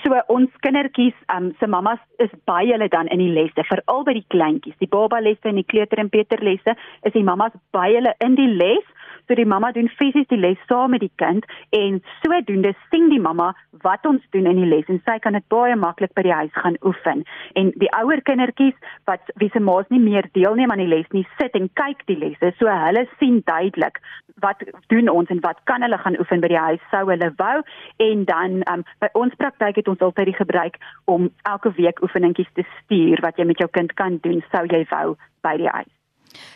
So 0.03 0.21
ons 0.33 0.51
kindertjies, 0.67 1.17
um, 1.35 1.53
se 1.59 1.67
mammas 1.67 2.01
is 2.23 2.33
by 2.49 2.63
hulle 2.71 2.89
dan 2.89 3.11
in 3.15 3.23
die 3.23 3.33
lesse, 3.33 3.67
veral 3.69 4.05
by 4.07 4.17
die 4.17 4.27
kleintjies, 4.35 4.79
die 4.81 4.91
baba 4.91 5.21
lesse 5.21 5.49
en 5.51 5.61
die 5.61 5.69
kleuter 5.69 6.01
en 6.03 6.13
peter 6.13 6.43
lesse, 6.45 6.77
is 7.03 7.17
die 7.17 7.25
mammas 7.27 7.55
by 7.77 7.91
hulle 7.93 8.15
in 8.25 8.39
die 8.41 8.51
les 8.51 8.85
So 9.29 9.35
die 9.39 9.49
mamma 9.49 9.73
doen 9.73 9.89
fisies 9.89 10.29
die 10.29 10.41
les 10.41 10.61
saam 10.69 10.93
met 10.95 11.01
die 11.01 11.13
kind 11.23 11.47
en 11.77 12.01
sodoende 12.23 12.75
sien 12.91 13.09
die 13.13 13.21
mamma 13.21 13.53
wat 13.85 14.07
ons 14.07 14.23
doen 14.37 14.47
in 14.51 14.61
die 14.61 14.69
les 14.69 14.89
en 14.93 15.01
sy 15.07 15.19
kan 15.25 15.37
dit 15.39 15.47
baie 15.53 15.77
maklik 15.77 16.13
by 16.17 16.27
die 16.27 16.35
huis 16.35 16.53
gaan 16.65 16.77
oefen. 16.85 17.25
En 17.59 17.73
die 17.81 17.91
ouer 18.01 18.23
kindertjies 18.29 18.77
wat 19.09 19.33
wie 19.43 19.51
se 19.55 19.61
ma's 19.61 19.89
nie 19.95 20.03
meer 20.03 20.29
deelneem 20.37 20.73
aan 20.73 20.83
die 20.85 20.91
les 20.91 21.09
nie, 21.17 21.25
sit 21.41 21.57
en 21.59 21.71
kyk 21.81 22.05
die 22.11 22.19
lesse. 22.21 22.53
So 22.59 22.69
hulle 22.69 23.07
sien 23.19 23.41
duidelik 23.49 24.01
wat 24.45 24.63
doen 24.93 25.09
ons 25.09 25.31
en 25.33 25.41
wat 25.47 25.61
kan 25.71 25.83
hulle 25.87 25.99
gaan 25.99 26.19
oefen 26.21 26.45
by 26.45 26.51
die 26.53 26.61
huis 26.61 26.87
sou 26.93 27.05
hulle 27.11 27.31
wou 27.41 27.57
en 28.05 28.25
dan 28.29 28.63
um, 28.73 28.85
by 29.01 29.11
ons 29.19 29.35
praktyk 29.41 29.81
het 29.81 29.91
ons 29.91 30.05
altyd 30.05 30.33
die 30.33 30.39
gebruik 30.41 30.81
om 31.11 31.31
elke 31.51 31.73
week 31.79 32.03
oefeningetjies 32.03 32.55
te 32.59 32.67
stuur 32.79 33.23
wat 33.25 33.39
jy 33.39 33.49
met 33.51 33.63
jou 33.63 33.71
kind 33.79 33.95
kan 34.01 34.19
doen 34.27 34.43
sou 34.53 34.67
jy 34.71 34.85
wou 34.93 35.15
by 35.47 35.57
die 35.61 35.71
huis. 35.71 35.93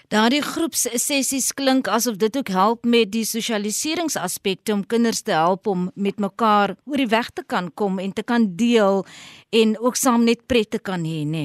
Daardie 0.08 0.40
groepsessies 0.40 1.50
klink 1.52 1.88
asof 1.92 2.14
dit 2.16 2.36
ook 2.40 2.48
help 2.48 2.86
met 2.88 3.10
die 3.12 3.26
sosialiseringsaspekte 3.28 4.72
om 4.72 4.86
kinders 4.88 5.20
te 5.20 5.34
help 5.36 5.68
om 5.68 5.90
met 6.00 6.16
mekaar 6.16 6.72
oor 6.88 7.02
die 7.02 7.10
weg 7.12 7.28
te 7.36 7.44
kan 7.44 7.68
kom 7.76 7.98
en 8.00 8.14
te 8.16 8.24
kan 8.24 8.46
deel 8.56 9.04
en 9.52 9.74
ook 9.76 10.00
saam 10.00 10.24
net 10.24 10.46
pret 10.48 10.70
te 10.72 10.80
kan 10.80 11.04
hê, 11.04 11.26
nê. 11.28 11.44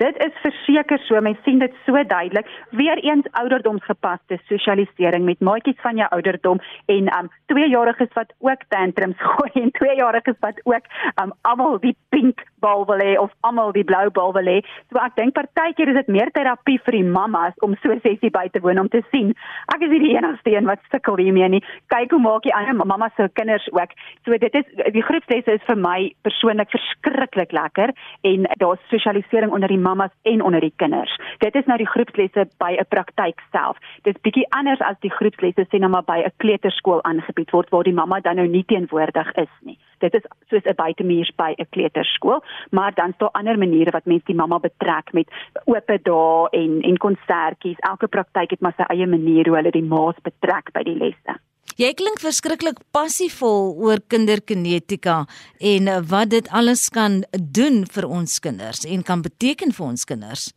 Dit 0.00 0.16
is 0.24 0.32
verseker 0.40 0.96
so, 1.04 1.20
mens 1.20 1.36
sien 1.44 1.58
dit 1.60 1.74
so 1.84 1.92
duidelik. 1.92 2.48
Weereens 2.72 3.26
ouderdomsgepaste 3.36 4.38
sosialisering 4.48 5.26
met 5.26 5.42
maatjies 5.44 5.76
van 5.84 5.98
jou 6.00 6.06
ouderdom 6.16 6.60
en 6.88 7.10
um 7.18 7.28
tweejariges 7.52 8.08
wat 8.16 8.32
ook 8.38 8.64
tantrums 8.72 9.20
gooi 9.34 9.50
en 9.60 9.70
tweejariges 9.76 10.38
wat 10.40 10.60
ook 10.64 10.88
um 11.22 11.34
almal 11.50 11.76
die 11.82 11.92
pink 12.08 12.40
bal 12.64 12.86
wil 12.88 13.02
hê 13.04 13.18
of 13.20 13.34
almal 13.44 13.74
die 13.76 13.84
blou 13.84 14.06
bal 14.16 14.32
wil 14.32 14.48
hê. 14.48 14.62
So 14.88 15.02
ek 15.04 15.18
dink 15.20 15.36
partykeer 15.36 15.92
is 15.92 15.98
dit 16.00 16.08
meer 16.16 16.32
terapie 16.32 16.78
vir 16.86 16.96
die 16.96 17.04
mammas 17.04 17.60
om 17.60 17.76
so 17.82 17.92
'n 17.92 18.00
sessie 18.00 18.32
by 18.32 18.48
te 18.48 18.64
woon 18.64 18.80
om 18.80 18.88
te 18.88 19.02
sien. 19.10 19.34
Ek 19.74 19.84
is 19.84 19.92
nie 19.92 20.00
die 20.06 20.16
enigste 20.16 20.56
een 20.56 20.64
wat 20.64 20.80
sukkel 20.88 21.20
hiermee 21.20 21.48
nie. 21.48 21.62
Kyk 21.92 22.16
hoe 22.16 22.22
maak 22.24 22.48
die 22.48 22.54
ander 22.56 22.86
mammas 22.86 23.12
se 23.16 23.28
kinders 23.34 23.68
ook. 23.72 23.92
So 24.24 24.32
dit 24.32 24.54
is 24.54 24.64
die 24.96 25.04
groepslesse 25.04 25.60
is 25.60 25.68
vir 25.68 25.76
my 25.76 26.14
persoonlik 26.22 26.72
verskriklik 26.72 27.52
lekker 27.52 27.92
en 28.24 28.48
daar's 28.56 28.88
sosialisering 28.88 29.52
onder 29.52 29.68
die 29.68 29.84
mammas 29.90 30.14
en 30.22 30.42
onder 30.42 30.60
die 30.60 30.72
kinders. 30.76 31.18
Dit 31.42 31.54
is 31.54 31.66
nou 31.66 31.78
die 31.78 31.90
groepslesse 31.90 32.46
by 32.62 32.72
'n 32.78 32.88
praktyk 32.88 33.42
self. 33.52 33.76
Dit 34.02 34.14
is 34.16 34.22
bietjie 34.22 34.46
anders 34.54 34.80
as 34.80 34.98
die 35.00 35.16
groepslesse 35.18 35.66
sê 35.68 35.78
nou 35.78 35.90
maar 35.90 36.06
by 36.06 36.18
'n 36.24 36.32
kleuterskool 36.36 37.02
aangebied 37.02 37.50
word 37.50 37.68
waar 37.70 37.84
die 37.84 37.98
mamma 38.00 38.20
dan 38.20 38.36
nou 38.36 38.46
nie 38.46 38.64
teenwoordig 38.64 39.32
is 39.34 39.54
nie. 39.60 39.78
Dit 39.98 40.14
is 40.14 40.24
soos 40.48 40.64
'n 40.64 40.74
buitemuurs 40.74 41.32
by 41.36 41.54
'n 41.56 41.68
kleuterskool, 41.70 42.42
maar 42.70 42.94
dan 42.94 43.08
is 43.08 43.18
daar 43.18 43.30
ander 43.32 43.58
maniere 43.58 43.90
wat 43.90 44.04
mense 44.04 44.26
die 44.26 44.40
mamma 44.42 44.58
betrek 44.58 45.12
met 45.12 45.28
oop 45.64 45.86
dae 45.86 46.48
en 46.50 46.80
en 46.82 46.96
konsertjies. 46.96 47.78
Elke 47.78 48.08
praktyk 48.08 48.50
het 48.50 48.60
maar 48.60 48.74
sy 48.76 48.84
eie 48.88 49.06
manier 49.06 49.46
hoe 49.46 49.56
hulle 49.56 49.70
die 49.70 49.88
ma's 49.94 50.18
betrek 50.22 50.72
by 50.72 50.82
die 50.82 50.96
lesse. 50.96 51.49
Jy 51.80 51.94
klink 51.96 52.18
verskriklik 52.20 52.76
passievol 52.92 53.70
oor 53.80 54.02
kinderkinetika 54.12 55.22
en 55.64 55.88
wat 56.10 56.28
dit 56.34 56.48
alles 56.52 56.82
kan 56.92 57.22
doen 57.56 57.86
vir 57.88 58.04
ons 58.04 58.34
kinders 58.44 58.82
en 58.84 59.00
kan 59.00 59.22
beteken 59.24 59.72
vir 59.72 59.86
ons 59.86 60.04
kinders. 60.04 60.50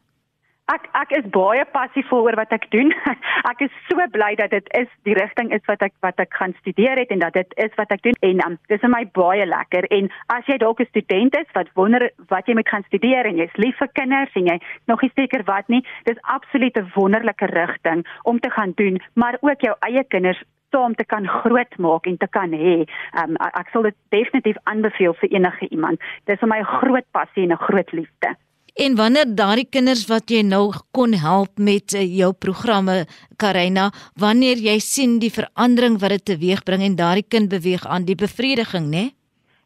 Ek 0.72 0.86
ek 0.96 1.10
is 1.18 1.26
baie 1.28 1.64
passievol 1.76 2.24
oor 2.24 2.38
wat 2.40 2.54
ek 2.56 2.70
doen. 2.72 2.94
ek 3.52 3.64
is 3.66 3.74
so 3.90 4.00
bly 4.14 4.30
dat 4.40 4.54
dit 4.56 4.70
is 4.80 4.88
die 5.04 5.16
rigting 5.18 5.50
is 5.52 5.64
wat 5.68 5.82
ek 5.84 5.92
wat 6.06 6.22
ek 6.24 6.32
gaan 6.40 6.54
studeer 6.62 7.02
het 7.02 7.10
en 7.12 7.20
dat 7.20 7.36
dit 7.36 7.56
is 7.60 7.74
wat 7.76 7.92
ek 7.92 8.06
doen 8.06 8.16
en 8.24 8.40
um, 8.46 8.56
dis 8.72 8.80
vir 8.80 8.94
my 8.94 9.02
baie 9.18 9.44
lekker 9.44 9.90
en 9.98 10.08
as 10.32 10.48
jy 10.48 10.56
dalk 10.64 10.80
'n 10.80 10.88
student 10.88 11.36
is 11.36 11.50
wat 11.58 11.68
wonder 11.76 12.08
wat 12.32 12.48
jy 12.48 12.56
moet 12.56 12.72
gaan 12.72 12.88
studeer 12.88 13.28
en 13.28 13.42
jy's 13.44 13.60
lief 13.60 13.76
vir 13.84 13.92
kinders 14.00 14.40
en 14.40 14.48
jy 14.54 14.58
nog 14.88 15.04
nie 15.04 15.12
seker 15.20 15.44
wat 15.52 15.68
nie, 15.68 15.84
dis 16.08 16.24
absoluut 16.38 16.80
'n 16.80 16.92
wonderlike 16.96 17.52
rigting 17.52 18.08
om 18.24 18.40
te 18.40 18.54
gaan 18.56 18.72
doen, 18.80 19.02
maar 19.20 19.36
ook 19.42 19.68
jou 19.68 19.76
eie 19.84 20.04
kinders 20.08 20.40
om 20.72 20.96
te 20.96 21.06
kan 21.06 21.28
grootmaak 21.28 22.08
en 22.08 22.18
te 22.18 22.28
kan 22.28 22.56
hê. 22.56 22.88
Um, 23.20 23.36
ek 23.36 23.70
sal 23.74 23.84
dit 23.84 23.96
definitief 24.10 24.58
aanbeveel 24.64 25.14
vir 25.14 25.30
enige 25.30 25.68
iemand. 25.70 26.00
Dis 26.26 26.40
vir 26.40 26.48
my 26.48 26.60
'n 26.60 26.74
groot 26.80 27.08
passie 27.12 27.44
en 27.44 27.52
'n 27.52 27.66
groot 27.68 27.92
liefde. 27.92 28.36
En 28.74 28.96
wanneer 28.98 29.36
daardie 29.36 29.68
kinders 29.70 30.08
wat 30.10 30.32
jy 30.34 30.42
nou 30.42 30.72
kon 30.98 31.14
help 31.14 31.60
met 31.62 31.94
uh, 31.94 32.02
jou 32.02 32.32
programme 32.34 33.04
Karina, 33.38 33.92
wanneer 34.18 34.58
jy 34.58 34.80
sien 34.82 35.20
die 35.22 35.30
verandering 35.34 36.00
wat 36.02 36.16
dit 36.16 36.26
teweegbring 36.32 36.82
en 36.82 36.96
daardie 36.98 37.28
kind 37.28 37.52
beweeg 37.54 37.86
aan 37.86 38.08
die 38.10 38.18
bevrediging, 38.18 38.90
né? 38.90 39.04
Nee? 39.04 39.12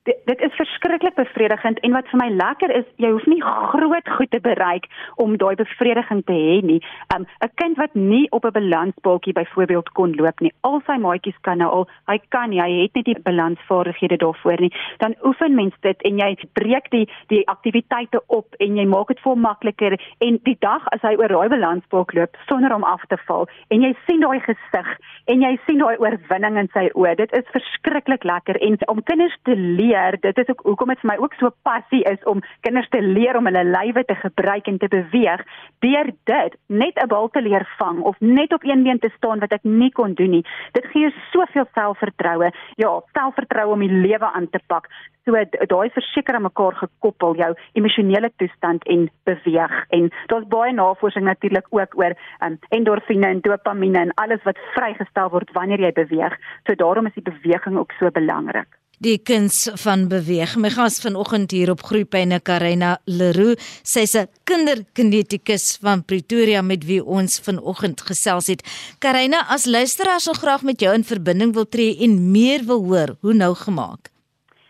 Dit, 0.08 0.20
dit 0.26 0.42
is 0.42 0.56
verskriklik 0.56 1.16
bevredigend 1.16 1.80
en 1.86 1.96
wat 1.96 2.08
vir 2.12 2.22
my 2.22 2.28
lekker 2.32 2.72
is, 2.80 2.88
jy 3.02 3.12
hoef 3.14 3.26
nie 3.30 3.42
groot 3.44 4.12
goed 4.18 4.32
te 4.32 4.40
bereik 4.44 4.88
om 5.24 5.36
daai 5.42 5.56
bevrediging 5.60 6.24
te 6.28 6.36
hê 6.36 6.58
nie. 6.72 6.80
Um 7.16 7.26
'n 7.44 7.52
kind 7.62 7.78
wat 7.82 7.94
nie 7.96 8.26
op 8.32 8.46
'n 8.46 8.56
balansbalkie 8.60 9.34
byvoorbeeld 9.34 9.90
kon 10.00 10.16
loop 10.16 10.40
nie, 10.40 10.54
al 10.62 10.82
sy 10.88 10.98
maatjies 10.98 11.40
kan 11.42 11.58
nou 11.58 11.70
al, 11.70 11.88
hy 12.08 12.18
kan 12.30 12.50
nie, 12.50 12.62
hy 12.62 12.72
het 12.84 12.94
nie 12.96 13.04
die 13.04 13.20
balansvaardighede 13.30 14.18
daarvoor 14.18 14.60
nie. 14.60 14.74
Dan 14.98 15.16
oefen 15.24 15.56
mens 15.56 15.76
dit 15.82 16.02
en 16.02 16.18
jy 16.18 16.38
breek 16.54 16.90
die 16.92 17.08
die 17.28 17.48
aktiwiteite 17.48 18.22
op 18.28 18.56
en 18.60 18.78
jy 18.78 18.86
maak 18.86 19.08
dit 19.08 19.20
vir 19.20 19.32
hom 19.32 19.42
makliker 19.42 20.00
en 20.20 20.40
die 20.44 20.58
dag 20.60 20.88
as 20.88 21.02
hy 21.02 21.16
oor 21.16 21.28
daai 21.28 21.50
balansbalk 21.50 22.14
loop 22.14 22.38
sonder 22.48 22.74
om 22.74 22.84
af 22.84 23.02
te 23.08 23.18
val 23.28 23.48
en 23.70 23.82
jy 23.82 23.96
sien 24.08 24.22
daai 24.22 24.40
gesig 24.40 24.90
en 25.26 25.42
jy 25.42 25.60
sien 25.66 25.80
daai 25.80 25.98
oorwinning 25.98 26.58
in 26.58 26.70
sy 26.74 26.90
oë. 26.94 27.16
Dit 27.16 27.34
is 27.34 27.52
verskriklik 27.52 28.24
lekker 28.24 28.56
en 28.62 28.78
om 28.88 29.04
kinders 29.04 29.38
te 29.44 29.56
leer 29.56 29.97
leer, 29.98 30.18
dit 30.22 30.38
is 30.38 30.50
ook 30.50 30.62
hoekom 30.70 30.94
dit 30.94 31.02
vir 31.04 31.12
my 31.12 31.18
ook 31.24 31.36
so 31.40 31.52
passie 31.68 32.04
is 32.12 32.24
om 32.30 32.44
kinders 32.66 32.90
te 32.94 33.02
leer 33.02 33.38
om 33.38 33.50
hulle 33.50 33.64
lywe 33.68 34.04
te 34.06 34.16
gebruik 34.22 34.68
en 34.72 34.80
te 34.82 34.90
beweeg 34.92 35.44
deur 35.86 36.12
dit 36.32 36.58
net 36.68 36.96
'n 37.04 37.08
bal 37.08 37.30
te 37.30 37.42
leer 37.42 37.66
vang 37.78 38.00
of 38.02 38.16
net 38.20 38.54
op 38.54 38.64
een 38.64 38.84
been 38.84 39.00
te 39.00 39.12
staan 39.18 39.40
wat 39.40 39.52
ek 39.52 39.64
nie 39.64 39.92
kon 39.92 40.14
doen 40.14 40.30
nie. 40.30 40.46
Dit 40.72 40.86
gee 40.94 41.14
soveel 41.32 41.68
selfvertroue. 41.74 42.52
Ja, 42.76 43.02
selfvertroue 43.14 43.74
om 43.74 43.80
die 43.80 43.92
lewe 44.08 44.32
aan 44.34 44.50
te 44.50 44.60
pak. 44.68 44.88
So 45.26 45.34
daai 45.68 45.90
verseker 45.90 46.36
aan 46.36 46.48
mekaar 46.48 46.76
gekoppel 46.76 47.36
jou 47.36 47.54
emosionele 47.74 48.32
toestand 48.38 48.88
en 48.88 49.10
beweeg 49.24 49.86
en 49.90 50.10
daar's 50.28 50.48
baie 50.48 50.74
navorsing 50.74 51.26
natuurlik 51.26 51.68
ook 51.70 51.98
oor 52.00 52.16
um, 52.46 52.60
endorfine 52.70 53.28
en 53.28 53.42
dopamine 53.42 54.00
en 54.00 54.14
alles 54.16 54.44
wat 54.44 54.58
vrygestel 54.74 55.30
word 55.30 55.52
wanneer 55.52 55.80
jy 55.80 55.92
beweeg. 55.92 56.40
So 56.66 56.76
daarom 56.76 57.06
is 57.06 57.14
die 57.14 57.30
beweging 57.32 57.78
ook 57.78 57.92
so 58.00 58.12
belangrik 58.12 58.68
die 59.04 59.18
kuns 59.22 59.68
van 59.84 60.08
beweeg. 60.10 60.56
My 60.58 60.72
gas 60.74 60.98
vanoggend 61.04 61.52
hier 61.54 61.70
op 61.70 61.84
Groepyne 61.86 62.40
Karina 62.42 62.98
Leroux, 63.06 63.56
sy's 63.84 64.16
'n 64.16 64.28
kinderkinetikus 64.44 65.78
van 65.82 66.04
Pretoria 66.06 66.62
met 66.62 66.86
wie 66.86 67.04
ons 67.04 67.40
vanoggend 67.40 68.02
gesels 68.02 68.48
het. 68.48 68.62
Karina, 69.00 69.46
as 69.50 69.66
luisteraars 69.66 70.24
so 70.24 70.34
graag 70.34 70.64
met 70.64 70.80
jou 70.80 70.94
in 70.94 71.04
verbinding 71.04 71.54
wil 71.54 71.70
tree 71.70 71.98
en 72.00 72.32
meer 72.32 72.66
wil 72.66 72.84
hoor, 72.84 73.16
hoe 73.22 73.34
nou 73.34 73.54
gemaak? 73.54 74.10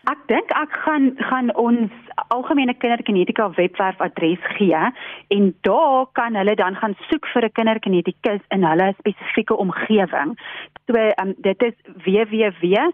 Ek 0.04 0.18
dink 0.26 0.50
ek 0.50 0.72
gaan 0.84 1.12
gaan 1.16 1.56
ons 1.56 1.90
algemene 2.28 2.74
kinderkinetika 2.74 3.50
webwerf 3.56 4.00
adres 4.00 4.40
gee 4.56 4.92
en 5.28 5.54
daar 5.60 6.06
kan 6.12 6.34
hulle 6.34 6.54
dan 6.54 6.74
gaan 6.74 6.96
soek 7.08 7.26
vir 7.26 7.44
'n 7.44 7.52
kinderkinetikus 7.52 8.40
in 8.50 8.64
hulle 8.64 8.94
spesifieke 8.98 9.56
omgewing. 9.56 10.36
So 10.86 10.94
um, 11.20 11.34
dit 11.38 11.62
is 11.62 11.74
www 12.04 12.92